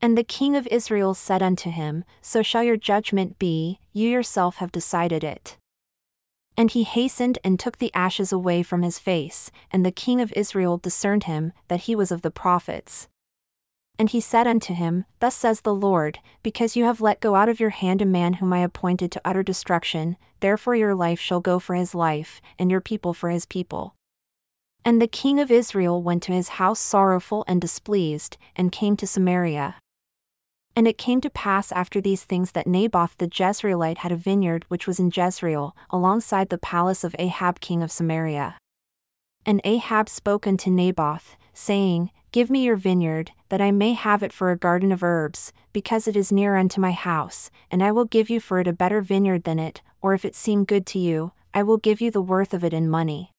And 0.01 0.17
the 0.17 0.23
king 0.23 0.56
of 0.56 0.67
Israel 0.67 1.13
said 1.13 1.41
unto 1.41 1.69
him, 1.69 2.04
So 2.21 2.41
shall 2.41 2.63
your 2.63 2.78
judgment 2.78 3.39
be, 3.39 3.80
you 3.93 4.10
yourself 4.10 4.58
have 4.58 4.71
decided 4.71 5.23
it. 5.23 5.58
And 6.58 6.71
he 6.71 6.84
hastened 6.84 7.39
and 7.43 7.60
took 7.60 7.78
the 7.78 7.93
ashes 7.93 8.32
away 8.32 8.63
from 8.63 8.82
his 8.82 8.99
face, 8.99 9.51
and 9.71 9.86
the 9.86 9.91
king 9.91 10.21
of 10.21 10.34
Israel 10.34 10.78
discerned 10.78 11.25
him, 11.25 11.54
that 11.67 11.82
he 11.82 11.95
was 11.95 12.12
of 12.12 12.21
the 12.21 12.32
prophets. 12.32 13.08
And 13.98 14.10
he 14.10 14.20
said 14.20 14.46
unto 14.46 14.74
him, 14.74 15.06
Thus 15.20 15.36
says 15.36 15.62
the 15.62 15.74
Lord, 15.74 16.20
because 16.44 16.76
you 16.76 16.84
have 16.84 17.00
let 17.00 17.22
go 17.22 17.36
out 17.36 17.48
of 17.48 17.60
your 17.60 17.70
hand 17.70 18.02
a 18.02 18.06
man 18.06 18.34
whom 18.34 18.52
I 18.52 18.60
appointed 18.60 19.12
to 19.14 19.22
utter 19.24 19.44
destruction, 19.44 20.18
therefore 20.42 20.76
your 20.76 20.94
life 20.94 21.20
shall 21.20 21.40
go 21.40 21.60
for 21.60 21.76
his 21.76 21.96
life, 21.96 22.42
and 22.60 22.70
your 22.70 22.82
people 22.82 23.14
for 23.14 23.30
his 23.30 23.46
people. 23.46 23.96
And 24.84 25.02
the 25.02 25.08
king 25.08 25.40
of 25.40 25.50
Israel 25.50 26.04
went 26.04 26.24
to 26.24 26.34
his 26.34 26.50
house 26.50 26.80
sorrowful 26.80 27.46
and 27.48 27.62
displeased, 27.62 28.38
and 28.56 28.72
came 28.72 28.98
to 28.98 29.08
Samaria. 29.08 29.76
And 30.76 30.90
it 30.90 30.98
came 30.98 31.22
to 31.22 31.30
pass 31.30 31.72
after 31.72 32.02
these 32.02 32.26
things 32.26 32.52
that 32.52 32.68
Naboth 32.68 33.16
the 33.18 33.28
Jezreelite 33.28 34.00
had 34.00 34.12
a 34.12 34.18
vineyard 34.18 34.66
which 34.68 34.86
was 34.86 35.00
in 35.00 35.10
Jezreel, 35.16 35.74
alongside 35.90 36.50
the 36.50 36.58
palace 36.58 37.06
of 37.06 37.16
Ahab 37.18 37.62
king 37.62 37.82
of 37.82 37.94
Samaria. 37.94 38.58
And 39.46 39.62
Ahab 39.64 40.10
spoke 40.10 40.46
unto 40.46 40.70
Naboth, 40.70 41.38
saying, 41.54 42.12
Give 42.36 42.50
me 42.50 42.65
your 42.65 42.76
vineyard, 42.76 43.32
that 43.48 43.62
I 43.62 43.71
may 43.71 43.93
have 43.93 44.21
it 44.21 44.34
for 44.34 44.52
a 44.52 44.58
garden 44.58 44.91
of 44.91 45.02
herbs, 45.02 45.54
because 45.71 46.06
it 46.06 46.17
is 46.17 46.34
near 46.34 46.58
unto 46.58 46.82
my 46.82 46.91
house, 46.91 47.50
and 47.71 47.82
I 47.82 47.93
will 47.93 48.04
give 48.04 48.30
you 48.30 48.41
for 48.41 48.60
it 48.60 48.67
a 48.67 48.74
better 48.74 49.00
vineyard 49.00 49.45
than 49.45 49.58
it, 49.58 49.82
or 50.02 50.13
if 50.13 50.26
it 50.26 50.36
seem 50.36 50.65
good 50.65 50.86
to 50.88 51.00
you, 51.00 51.32
I 51.54 51.63
will 51.63 51.78
give 51.78 52.02
you 52.02 52.12
the 52.12 52.21
worth 52.21 52.54
of 52.54 52.62
it 52.65 52.74
in 52.74 52.89
money. 52.89 53.32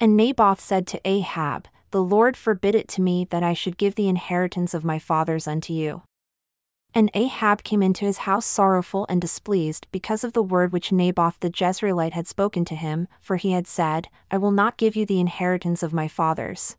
And 0.00 0.16
Naboth 0.16 0.60
said 0.60 0.86
to 0.86 1.00
Ahab, 1.04 1.68
The 1.90 2.02
Lord 2.02 2.38
forbid 2.38 2.74
it 2.74 2.88
to 2.94 3.02
me 3.02 3.26
that 3.28 3.42
I 3.42 3.52
should 3.52 3.76
give 3.76 3.96
the 3.96 4.08
inheritance 4.08 4.72
of 4.72 4.82
my 4.82 4.98
fathers 4.98 5.46
unto 5.46 5.74
you. 5.74 6.00
And 6.94 7.10
Ahab 7.12 7.64
came 7.64 7.82
into 7.82 8.06
his 8.06 8.24
house 8.24 8.46
sorrowful 8.46 9.04
and 9.10 9.20
displeased 9.20 9.88
because 9.92 10.24
of 10.24 10.32
the 10.32 10.42
word 10.42 10.72
which 10.72 10.90
Naboth 10.90 11.38
the 11.40 11.50
Jezreelite 11.50 12.14
had 12.14 12.26
spoken 12.26 12.64
to 12.64 12.76
him, 12.76 13.08
for 13.20 13.36
he 13.36 13.52
had 13.52 13.66
said, 13.66 14.08
I 14.30 14.38
will 14.38 14.52
not 14.52 14.78
give 14.78 14.96
you 14.96 15.04
the 15.04 15.20
inheritance 15.20 15.82
of 15.82 15.92
my 15.92 16.08
fathers. 16.08 16.76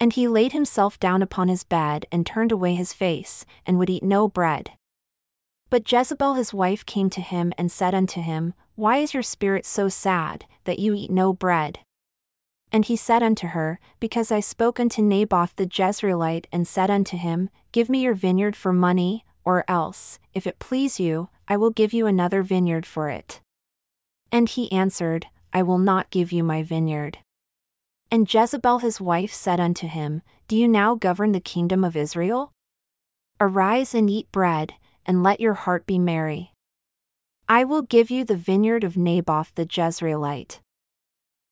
And 0.00 0.12
he 0.12 0.28
laid 0.28 0.52
himself 0.52 1.00
down 1.00 1.22
upon 1.22 1.48
his 1.48 1.64
bed 1.64 2.06
and 2.12 2.24
turned 2.24 2.52
away 2.52 2.74
his 2.74 2.92
face, 2.92 3.44
and 3.66 3.78
would 3.78 3.90
eat 3.90 4.02
no 4.02 4.28
bread. 4.28 4.72
But 5.70 5.90
Jezebel 5.90 6.34
his 6.34 6.54
wife 6.54 6.86
came 6.86 7.10
to 7.10 7.20
him 7.20 7.52
and 7.58 7.70
said 7.70 7.94
unto 7.94 8.20
him, 8.20 8.54
Why 8.74 8.98
is 8.98 9.12
your 9.12 9.22
spirit 9.22 9.66
so 9.66 9.88
sad, 9.88 10.46
that 10.64 10.78
you 10.78 10.94
eat 10.94 11.10
no 11.10 11.32
bread? 11.32 11.80
And 12.70 12.84
he 12.84 12.96
said 12.96 13.22
unto 13.22 13.48
her, 13.48 13.80
Because 13.98 14.30
I 14.30 14.40
spoke 14.40 14.78
unto 14.78 15.02
Naboth 15.02 15.56
the 15.56 15.66
Jezreelite 15.66 16.46
and 16.52 16.66
said 16.66 16.90
unto 16.90 17.16
him, 17.16 17.50
Give 17.72 17.88
me 17.88 18.02
your 18.02 18.14
vineyard 18.14 18.56
for 18.56 18.72
money, 18.72 19.24
or 19.44 19.64
else, 19.68 20.18
if 20.34 20.46
it 20.46 20.58
please 20.58 21.00
you, 21.00 21.28
I 21.48 21.56
will 21.56 21.70
give 21.70 21.92
you 21.92 22.06
another 22.06 22.42
vineyard 22.42 22.84
for 22.84 23.08
it. 23.08 23.40
And 24.30 24.48
he 24.48 24.70
answered, 24.70 25.26
I 25.52 25.62
will 25.62 25.78
not 25.78 26.10
give 26.10 26.30
you 26.30 26.44
my 26.44 26.62
vineyard. 26.62 27.18
And 28.10 28.32
Jezebel 28.32 28.78
his 28.78 29.00
wife 29.00 29.32
said 29.32 29.60
unto 29.60 29.86
him, 29.86 30.22
Do 30.46 30.56
you 30.56 30.66
now 30.66 30.94
govern 30.94 31.32
the 31.32 31.40
kingdom 31.40 31.84
of 31.84 31.96
Israel? 31.96 32.52
Arise 33.40 33.94
and 33.94 34.08
eat 34.08 34.32
bread, 34.32 34.74
and 35.04 35.22
let 35.22 35.40
your 35.40 35.54
heart 35.54 35.86
be 35.86 35.98
merry. 35.98 36.52
I 37.48 37.64
will 37.64 37.82
give 37.82 38.10
you 38.10 38.24
the 38.24 38.36
vineyard 38.36 38.82
of 38.82 38.96
Naboth 38.96 39.54
the 39.54 39.66
Jezreelite. 39.66 40.60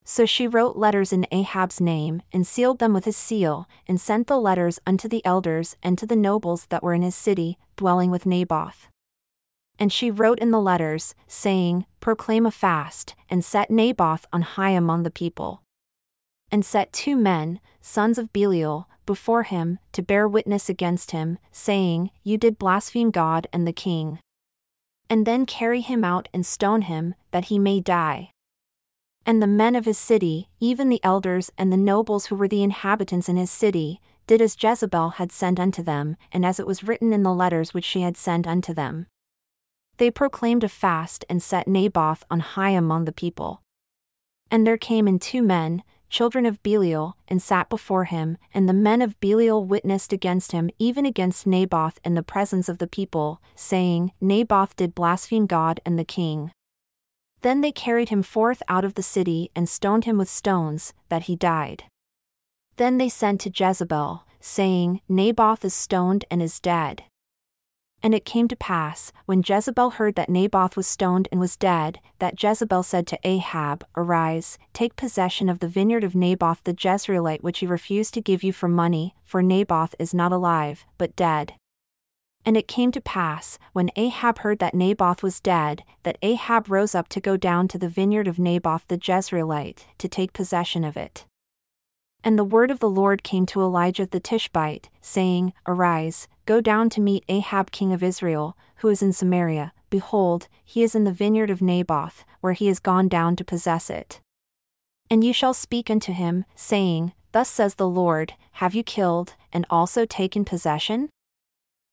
So 0.05 0.25
she 0.25 0.47
wrote 0.47 0.77
letters 0.77 1.12
in 1.12 1.27
Ahab's 1.31 1.81
name, 1.81 2.23
and 2.33 2.47
sealed 2.47 2.79
them 2.79 2.95
with 2.95 3.05
his 3.05 3.16
seal, 3.16 3.69
and 3.87 4.01
sent 4.01 4.27
the 4.27 4.38
letters 4.38 4.79
unto 4.87 5.09
the 5.09 5.25
elders 5.27 5.77
and 5.83 5.99
to 5.99 6.07
the 6.07 6.16
nobles 6.16 6.66
that 6.66 6.83
were 6.83 6.95
in 6.95 7.03
his 7.03 7.14
city, 7.14 7.59
dwelling 7.77 8.11
with 8.11 8.25
Naboth. 8.25 8.88
And 9.79 9.92
she 9.92 10.11
wrote 10.11 10.38
in 10.38 10.53
the 10.53 10.61
letters, 10.61 11.14
saying, 11.27 11.85
Proclaim 12.01 12.47
a 12.47 12.51
fast, 12.51 13.14
and 13.29 13.45
set 13.45 13.71
Naboth 13.71 14.27
on 14.33 14.42
high 14.42 14.71
among 14.71 15.03
the 15.03 15.11
people. 15.11 15.62
And 16.50 16.64
set 16.64 16.92
two 16.92 17.16
men, 17.16 17.61
sons 17.80 18.18
of 18.18 18.32
Belial, 18.32 18.88
before 19.04 19.44
him, 19.44 19.78
to 19.92 20.02
bear 20.02 20.28
witness 20.28 20.68
against 20.68 21.12
him, 21.12 21.38
saying, 21.50 22.11
You 22.22 22.38
did 22.38 22.59
blaspheme 22.59 23.11
God 23.11 23.46
and 23.52 23.66
the 23.66 23.72
king. 23.72 24.18
And 25.09 25.26
then 25.26 25.46
carry 25.46 25.80
him 25.80 26.04
out 26.04 26.28
and 26.35 26.44
stone 26.44 26.82
him, 26.82 27.14
that 27.30 27.46
he 27.46 27.59
may 27.59 27.80
die. 27.80 28.30
And 29.24 29.42
the 29.42 29.46
men 29.46 29.74
of 29.74 29.85
his 29.85 29.98
city, 29.98 30.48
even 30.61 30.88
the 30.88 31.02
elders 31.02 31.50
and 31.59 31.72
the 31.72 31.76
nobles 31.76 32.26
who 32.26 32.37
were 32.37 32.48
the 32.48 32.62
inhabitants 32.62 33.28
in 33.28 33.37
his 33.37 33.50
city, 33.50 34.00
did 34.26 34.40
as 34.40 34.56
Jezebel 34.61 35.11
had 35.11 35.32
sent 35.32 35.61
unto 35.61 35.82
them, 35.82 36.16
and 36.32 36.44
as 36.44 36.59
it 36.59 36.66
was 36.66 36.85
written 36.85 37.12
in 37.12 37.22
the 37.22 37.35
letters 37.35 37.72
which 37.72 37.85
she 37.85 38.02
had 38.02 38.16
sent 38.16 38.46
unto 38.46 38.74
them. 38.74 39.06
They 39.98 40.11
proclaimed 40.11 40.64
a 40.64 40.68
fast 40.68 41.24
and 41.28 41.42
set 41.42 41.66
Naboth 41.66 42.24
on 42.30 42.40
high 42.40 42.70
among 42.70 43.04
the 43.04 43.12
people. 43.12 43.62
And 44.50 44.66
there 44.66 44.76
came 44.76 45.09
in 45.09 45.18
two 45.18 45.42
men, 45.42 45.82
children 46.09 46.47
of 46.47 46.62
Belial, 46.62 47.16
and 47.29 47.42
sat 47.42 47.69
before 47.69 48.05
him, 48.05 48.38
and 48.55 48.69
the 48.69 48.73
men 48.73 49.03
of 49.03 49.19
Belial 49.21 49.64
witnessed 49.64 50.12
against 50.12 50.53
him 50.53 50.71
even 50.79 51.07
against 51.07 51.47
Naboth 51.47 51.99
in 52.05 52.14
the 52.14 52.23
presence 52.23 52.69
of 52.69 52.79
the 52.79 52.87
people, 52.87 53.40
saying, 53.55 54.12
Naboth 54.21 54.77
did 54.77 54.95
blaspheme 54.95 55.47
God 55.47 55.81
and 55.85 55.99
the 55.99 56.05
king. 56.05 56.53
Then 57.42 57.61
they 57.61 57.73
carried 57.73 58.09
him 58.09 58.23
forth 58.23 58.62
out 58.69 58.85
of 58.85 58.95
the 58.95 59.03
city 59.03 59.51
and 59.55 59.69
stoned 59.69 60.05
him 60.05 60.19
with 60.19 60.29
stones, 60.29 60.92
that 61.09 61.25
he 61.25 61.37
died. 61.37 61.85
Then 62.77 62.99
they 62.99 63.09
sent 63.09 63.40
to 63.42 63.53
Jezebel, 63.55 64.25
saying, 64.40 65.01
Naboth 65.09 65.64
is 65.64 65.75
stoned 65.75 66.25
and 66.31 66.42
is 66.42 66.61
dead. 66.61 67.05
And 68.02 68.14
it 68.14 68.24
came 68.24 68.46
to 68.48 68.56
pass, 68.56 69.11
when 69.24 69.42
Jezebel 69.44 69.90
heard 69.90 70.14
that 70.14 70.28
Naboth 70.28 70.76
was 70.76 70.87
stoned 70.87 71.28
and 71.32 71.40
was 71.40 71.56
dead, 71.56 71.98
that 72.18 72.40
Jezebel 72.40 72.82
said 72.82 73.06
to 73.09 73.18
Ahab, 73.24 73.85
Arise, 73.96 74.59
take 74.72 74.96
possession 74.96 75.48
of 75.48 75.59
the 75.59 75.68
vineyard 75.68 76.04
of 76.04 76.14
Naboth 76.14 76.62
the 76.64 76.74
Jezreelite 76.74 77.42
which 77.42 77.59
he 77.61 77.66
refused 77.66 78.14
to 78.14 78.20
give 78.20 78.44
you 78.44 78.52
for 78.52 78.68
money, 78.68 79.14
for 79.24 79.42
Naboth 79.42 79.94
is 79.98 80.14
not 80.14 80.32
alive, 80.32 80.85
but 80.98 81.16
dead. 81.16 81.54
And 82.44 82.56
it 82.56 82.68
came 82.68 82.92
to 82.92 83.00
pass, 83.00 83.59
when 83.72 83.90
Ahab 83.96 84.38
heard 84.38 84.61
that 84.61 84.74
Naboth 84.74 85.20
was 85.20 85.40
dead, 85.40 85.82
that 86.04 86.18
Ahab 86.22 86.70
rose 86.70 86.94
up 86.94 87.09
to 87.09 87.20
go 87.20 87.37
down 87.37 87.66
to 87.68 87.78
the 87.78 87.88
vineyard 87.88 88.28
of 88.28 88.38
Naboth 88.38 88.87
the 88.87 88.96
Jezreelite, 88.96 89.85
to 89.98 90.09
take 90.09 90.32
possession 90.32 90.85
of 90.85 90.96
it. 90.96 91.24
And 92.26 92.36
the 92.36 92.42
word 92.42 92.72
of 92.72 92.80
the 92.80 92.90
Lord 92.90 93.22
came 93.22 93.46
to 93.46 93.60
Elijah 93.60 94.04
the 94.04 94.18
Tishbite, 94.18 94.88
saying, 95.00 95.52
Arise, 95.64 96.26
go 96.44 96.60
down 96.60 96.90
to 96.90 97.00
meet 97.00 97.24
Ahab 97.28 97.70
king 97.70 97.92
of 97.92 98.02
Israel, 98.02 98.56
who 98.78 98.88
is 98.88 99.00
in 99.00 99.12
Samaria. 99.12 99.72
Behold, 99.90 100.48
he 100.64 100.82
is 100.82 100.96
in 100.96 101.04
the 101.04 101.12
vineyard 101.12 101.50
of 101.50 101.62
Naboth, 101.62 102.24
where 102.40 102.52
he 102.52 102.68
is 102.68 102.80
gone 102.80 103.06
down 103.06 103.36
to 103.36 103.44
possess 103.44 103.88
it. 103.88 104.20
And 105.08 105.22
you 105.22 105.32
shall 105.32 105.54
speak 105.54 105.88
unto 105.88 106.12
him, 106.12 106.44
saying, 106.56 107.12
Thus 107.30 107.48
says 107.48 107.76
the 107.76 107.88
Lord, 107.88 108.32
Have 108.54 108.74
you 108.74 108.82
killed, 108.82 109.34
and 109.52 109.64
also 109.70 110.04
taken 110.04 110.44
possession? 110.44 111.10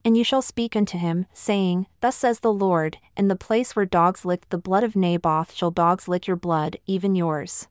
And 0.04 0.18
you 0.18 0.24
shall 0.24 0.42
speak 0.42 0.76
unto 0.76 0.98
him, 0.98 1.28
saying, 1.32 1.86
Thus 2.02 2.16
says 2.16 2.40
the 2.40 2.52
Lord, 2.52 2.98
In 3.16 3.28
the 3.28 3.36
place 3.36 3.76
where 3.76 3.86
dogs 3.86 4.26
licked 4.26 4.50
the 4.50 4.58
blood 4.58 4.84
of 4.84 4.96
Naboth 4.96 5.54
shall 5.54 5.70
dogs 5.70 6.08
lick 6.08 6.26
your 6.26 6.38
blood, 6.38 6.78
even 6.88 7.14
yours. 7.14 7.68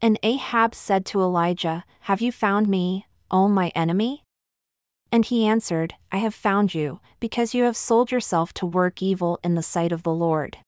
And 0.00 0.18
Ahab 0.22 0.74
said 0.74 1.06
to 1.06 1.20
Elijah, 1.20 1.84
Have 2.02 2.20
you 2.20 2.30
found 2.30 2.68
me, 2.68 3.06
O 3.30 3.48
my 3.48 3.68
enemy? 3.74 4.22
And 5.10 5.24
he 5.24 5.46
answered, 5.46 5.94
I 6.12 6.18
have 6.18 6.34
found 6.34 6.74
you, 6.74 7.00
because 7.20 7.54
you 7.54 7.64
have 7.64 7.76
sold 7.76 8.10
yourself 8.10 8.52
to 8.54 8.66
work 8.66 9.00
evil 9.02 9.38
in 9.42 9.54
the 9.54 9.62
sight 9.62 9.92
of 9.92 10.02
the 10.02 10.12
Lord. 10.12 10.58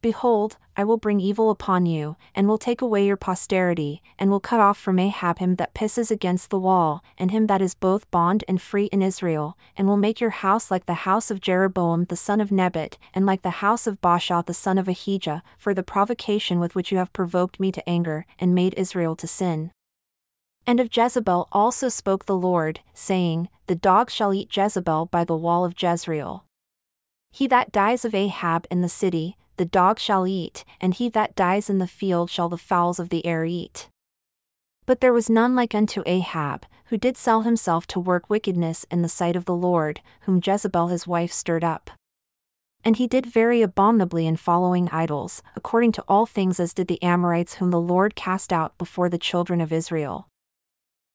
Behold, 0.00 0.56
I 0.78 0.84
will 0.84 0.96
bring 0.96 1.18
evil 1.18 1.50
upon 1.50 1.86
you, 1.86 2.14
and 2.36 2.46
will 2.46 2.56
take 2.56 2.80
away 2.80 3.04
your 3.04 3.16
posterity, 3.16 4.00
and 4.16 4.30
will 4.30 4.38
cut 4.38 4.60
off 4.60 4.78
from 4.78 5.00
Ahab 5.00 5.40
him 5.40 5.56
that 5.56 5.74
pisses 5.74 6.08
against 6.08 6.50
the 6.50 6.58
wall, 6.58 7.02
and 7.18 7.32
him 7.32 7.48
that 7.48 7.60
is 7.60 7.74
both 7.74 8.08
bond 8.12 8.44
and 8.46 8.62
free 8.62 8.84
in 8.86 9.02
Israel, 9.02 9.58
and 9.76 9.88
will 9.88 9.96
make 9.96 10.20
your 10.20 10.30
house 10.30 10.70
like 10.70 10.86
the 10.86 11.02
house 11.02 11.32
of 11.32 11.40
Jeroboam 11.40 12.04
the 12.04 12.14
son 12.14 12.40
of 12.40 12.52
Nebat, 12.52 12.96
and 13.12 13.26
like 13.26 13.42
the 13.42 13.58
house 13.58 13.88
of 13.88 14.00
Baasha 14.00 14.46
the 14.46 14.54
son 14.54 14.78
of 14.78 14.86
Ahijah, 14.86 15.42
for 15.58 15.74
the 15.74 15.82
provocation 15.82 16.60
with 16.60 16.76
which 16.76 16.92
you 16.92 16.98
have 16.98 17.12
provoked 17.12 17.58
me 17.58 17.72
to 17.72 17.88
anger, 17.88 18.24
and 18.38 18.54
made 18.54 18.72
Israel 18.76 19.16
to 19.16 19.26
sin. 19.26 19.72
And 20.64 20.78
of 20.78 20.96
Jezebel 20.96 21.48
also 21.50 21.88
spoke 21.88 22.26
the 22.26 22.36
Lord, 22.36 22.82
saying, 22.94 23.48
The 23.66 23.74
dogs 23.74 24.14
shall 24.14 24.32
eat 24.32 24.56
Jezebel 24.56 25.06
by 25.06 25.24
the 25.24 25.36
wall 25.36 25.64
of 25.64 25.74
Jezreel. 25.76 26.44
He 27.32 27.48
that 27.48 27.72
dies 27.72 28.04
of 28.04 28.14
Ahab 28.14 28.64
in 28.70 28.80
the 28.80 28.88
city, 28.88 29.36
the 29.58 29.64
dog 29.64 29.98
shall 29.98 30.26
eat, 30.26 30.64
and 30.80 30.94
he 30.94 31.08
that 31.10 31.36
dies 31.36 31.68
in 31.68 31.78
the 31.78 31.86
field 31.86 32.30
shall 32.30 32.48
the 32.48 32.56
fowls 32.56 32.98
of 32.98 33.10
the 33.10 33.26
air 33.26 33.44
eat. 33.44 33.88
But 34.86 35.00
there 35.00 35.12
was 35.12 35.28
none 35.28 35.54
like 35.54 35.74
unto 35.74 36.02
Ahab, 36.06 36.64
who 36.86 36.96
did 36.96 37.16
sell 37.16 37.42
himself 37.42 37.86
to 37.88 38.00
work 38.00 38.30
wickedness 38.30 38.86
in 38.90 39.02
the 39.02 39.08
sight 39.08 39.36
of 39.36 39.44
the 39.44 39.54
Lord, 39.54 40.00
whom 40.22 40.40
Jezebel 40.42 40.88
his 40.88 41.06
wife 41.06 41.32
stirred 41.32 41.64
up. 41.64 41.90
And 42.84 42.96
he 42.96 43.06
did 43.06 43.26
very 43.26 43.60
abominably 43.60 44.26
in 44.26 44.36
following 44.36 44.88
idols, 44.90 45.42
according 45.56 45.92
to 45.92 46.04
all 46.08 46.24
things 46.24 46.60
as 46.60 46.72
did 46.72 46.88
the 46.88 47.02
Amorites 47.02 47.54
whom 47.54 47.70
the 47.70 47.80
Lord 47.80 48.14
cast 48.14 48.52
out 48.52 48.78
before 48.78 49.08
the 49.08 49.18
children 49.18 49.60
of 49.60 49.72
Israel. 49.72 50.27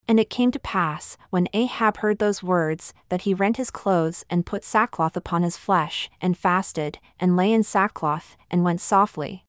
And 0.07 0.19
it 0.19 0.29
came 0.29 0.51
to 0.51 0.59
pass, 0.59 1.17
when 1.29 1.47
Ahab 1.53 1.97
heard 1.97 2.19
those 2.19 2.43
words, 2.43 2.93
that 3.09 3.21
he 3.21 3.33
rent 3.33 3.57
his 3.57 3.71
clothes 3.71 4.25
and 4.29 4.45
put 4.45 4.63
sackcloth 4.63 5.15
upon 5.15 5.43
his 5.43 5.57
flesh, 5.57 6.09
and 6.21 6.37
fasted, 6.37 6.99
and 7.19 7.37
lay 7.37 7.51
in 7.53 7.63
sackcloth, 7.63 8.35
and 8.51 8.63
went 8.63 8.81
softly. 8.81 9.45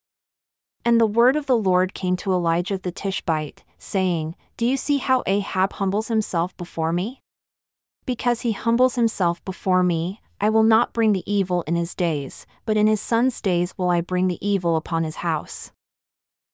And 0.84 1.00
the 1.00 1.06
word 1.06 1.34
of 1.34 1.46
the 1.46 1.56
Lord 1.56 1.94
came 1.94 2.16
to 2.16 2.32
Elijah 2.32 2.78
the 2.78 2.92
Tishbite, 2.92 3.64
saying, 3.78 4.36
Do 4.56 4.66
you 4.66 4.76
see 4.76 4.98
how 4.98 5.22
Ahab 5.26 5.74
humbles 5.74 6.08
himself 6.08 6.56
before 6.56 6.92
me? 6.92 7.20
Because 8.06 8.42
he 8.42 8.52
humbles 8.52 8.96
himself 8.96 9.44
before 9.44 9.82
me, 9.82 10.20
I 10.40 10.50
will 10.50 10.62
not 10.62 10.92
bring 10.92 11.12
the 11.12 11.30
evil 11.30 11.62
in 11.62 11.74
his 11.74 11.94
days, 11.94 12.46
but 12.66 12.76
in 12.76 12.86
his 12.86 13.00
son's 13.00 13.40
days 13.40 13.78
will 13.78 13.88
I 13.88 14.02
bring 14.02 14.28
the 14.28 14.46
evil 14.46 14.76
upon 14.76 15.04
his 15.04 15.16
house. 15.16 15.72